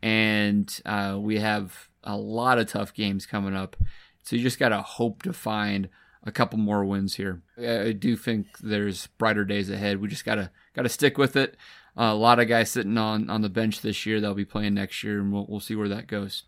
[0.03, 3.76] and uh, we have a lot of tough games coming up.
[4.24, 5.89] So you just got to hope to find
[6.24, 7.41] a couple more wins here.
[7.57, 10.01] I do think there's brighter days ahead.
[10.01, 11.57] We just gotta gotta stick with it.
[11.97, 14.22] Uh, a lot of guys sitting on, on the bench this year.
[14.22, 16.43] They'll be playing next year, and we'll, we'll see where that goes.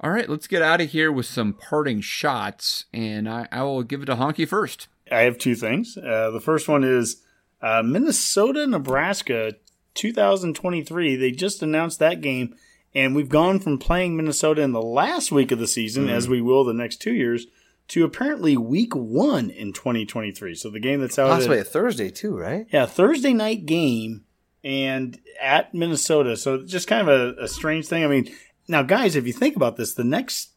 [0.00, 3.82] All right, let's get out of here with some parting shots, and I, I will
[3.82, 4.88] give it to Honky first.
[5.10, 5.96] I have two things.
[5.96, 7.22] Uh, the first one is
[7.60, 9.54] uh, Minnesota, Nebraska,
[9.94, 11.16] 2023.
[11.16, 12.54] They just announced that game,
[12.94, 16.12] and we've gone from playing Minnesota in the last week of the season, mm.
[16.12, 17.46] as we will the next two years,
[17.92, 20.54] to apparently week one in 2023.
[20.54, 22.66] So the game that's out possibly at, a Thursday too, right?
[22.72, 24.24] Yeah, Thursday night game
[24.64, 26.38] and at Minnesota.
[26.38, 28.02] So just kind of a, a strange thing.
[28.02, 28.34] I mean,
[28.66, 30.52] now guys, if you think about this, the next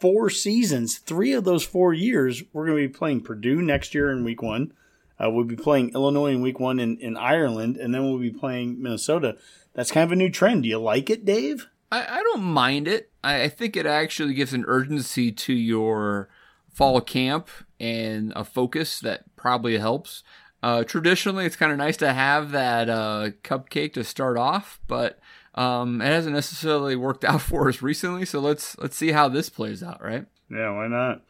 [0.00, 4.12] four seasons, three of those four years, we're going to be playing Purdue next year
[4.12, 4.72] in week one.
[5.18, 8.30] Uh, we'll be playing Illinois in week one in, in Ireland, and then we'll be
[8.30, 9.36] playing Minnesota.
[9.74, 10.62] That's kind of a new trend.
[10.62, 11.66] Do you like it, Dave?
[11.90, 13.10] I, I don't mind it.
[13.24, 16.28] I, I think it actually gives an urgency to your
[16.72, 17.48] fall camp
[17.78, 20.22] and a focus that probably helps.
[20.62, 25.18] Uh, traditionally, it's kind of nice to have that uh, cupcake to start off, but
[25.54, 28.24] um, it hasn't necessarily worked out for us recently.
[28.24, 30.26] So let's let's see how this plays out, right?
[30.50, 31.22] Yeah, why not?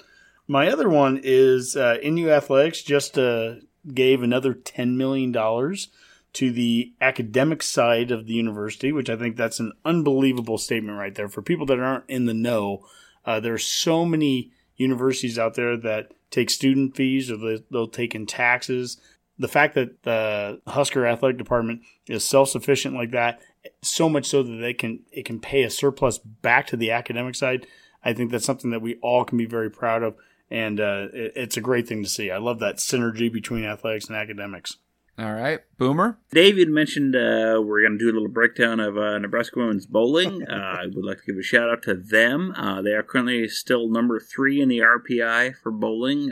[0.46, 3.54] My other one is uh, NU Athletics just uh,
[3.92, 5.88] gave another ten million dollars
[6.34, 11.14] to the academic side of the university, which I think that's an unbelievable statement right
[11.14, 11.28] there.
[11.28, 12.86] For people that aren't in the know,
[13.24, 14.50] uh, there are so many
[14.82, 18.98] universities out there that take student fees or they'll take in taxes
[19.38, 23.40] the fact that the Husker athletic department is self sufficient like that,
[23.82, 27.34] so much so that they can it can pay a surplus back to the academic
[27.34, 27.66] side.
[28.04, 30.16] I think that's something that we all can be very proud of,
[30.50, 32.30] and uh, it, it's a great thing to see.
[32.30, 34.76] I love that synergy between athletics and academics.
[35.18, 36.18] All right, Boomer.
[36.30, 40.42] David mentioned uh, we're going to do a little breakdown of uh, Nebraska women's bowling.
[40.48, 42.52] uh, I would like to give a shout out to them.
[42.56, 46.30] Uh, they are currently still number three in the RPI for bowling.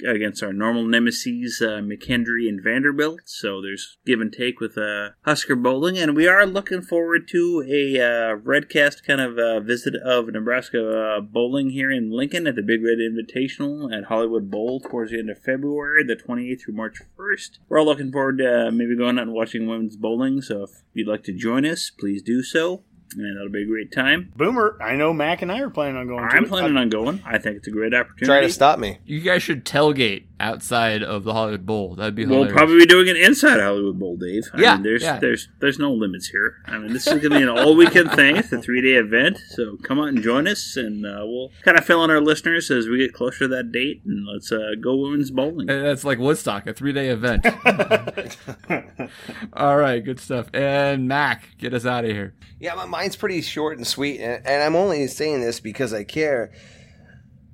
[0.00, 3.20] Against our normal nemesis, uh, McKendree and Vanderbilt.
[3.26, 7.64] So there's give and take with uh, Husker Bowling, and we are looking forward to
[7.68, 12.56] a uh, Redcast kind of uh, visit of Nebraska uh, bowling here in Lincoln at
[12.56, 16.74] the Big Red Invitational at Hollywood Bowl towards the end of February, the 28th through
[16.74, 17.58] March 1st.
[17.68, 20.42] We're all looking forward to uh, maybe going out and watching women's bowling.
[20.42, 22.82] So if you'd like to join us, please do so
[23.12, 24.32] and that'll be a great time.
[24.36, 26.24] Boomer, I know Mac and I are planning on going.
[26.24, 27.22] I'm planning on going.
[27.24, 28.26] I think it's a great opportunity.
[28.26, 28.98] Try to stop me.
[29.04, 31.94] You guys should tailgate outside of the Hollywood Bowl.
[31.94, 32.48] That'd be hilarious.
[32.48, 34.44] We'll probably be doing it inside Hollywood Bowl, Dave.
[34.52, 35.18] I yeah, mean, there's yeah.
[35.18, 36.56] there's there's no limits here.
[36.66, 38.36] I mean, this is going to be an all weekend thing.
[38.36, 41.78] It's a three day event, so come out and join us, and uh, we'll kind
[41.78, 44.72] of fill in our listeners as we get closer to that date, and let's uh,
[44.80, 45.70] go women's bowling.
[45.70, 47.46] And that's like Woodstock, a three day event.
[49.52, 50.48] all right, good stuff.
[50.52, 52.34] And Mac, get us out of here.
[52.60, 56.04] Yeah, my mine's pretty short and sweet, and, and I'm only saying this because I
[56.04, 56.52] care.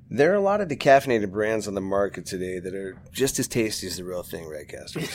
[0.07, 3.47] There are a lot of decaffeinated brands on the market today that are just as
[3.47, 5.09] tasty as the real thing, Redcasters.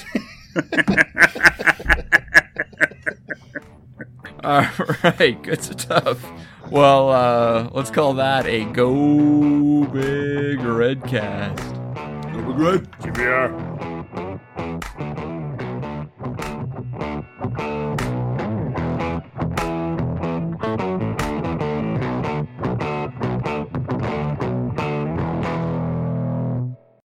[4.42, 4.66] All
[5.04, 6.24] right, good stuff.
[6.70, 12.32] Well, uh, let's call that a Go Big Redcast.
[12.32, 12.90] Go Big Red.
[13.00, 13.76] GBR.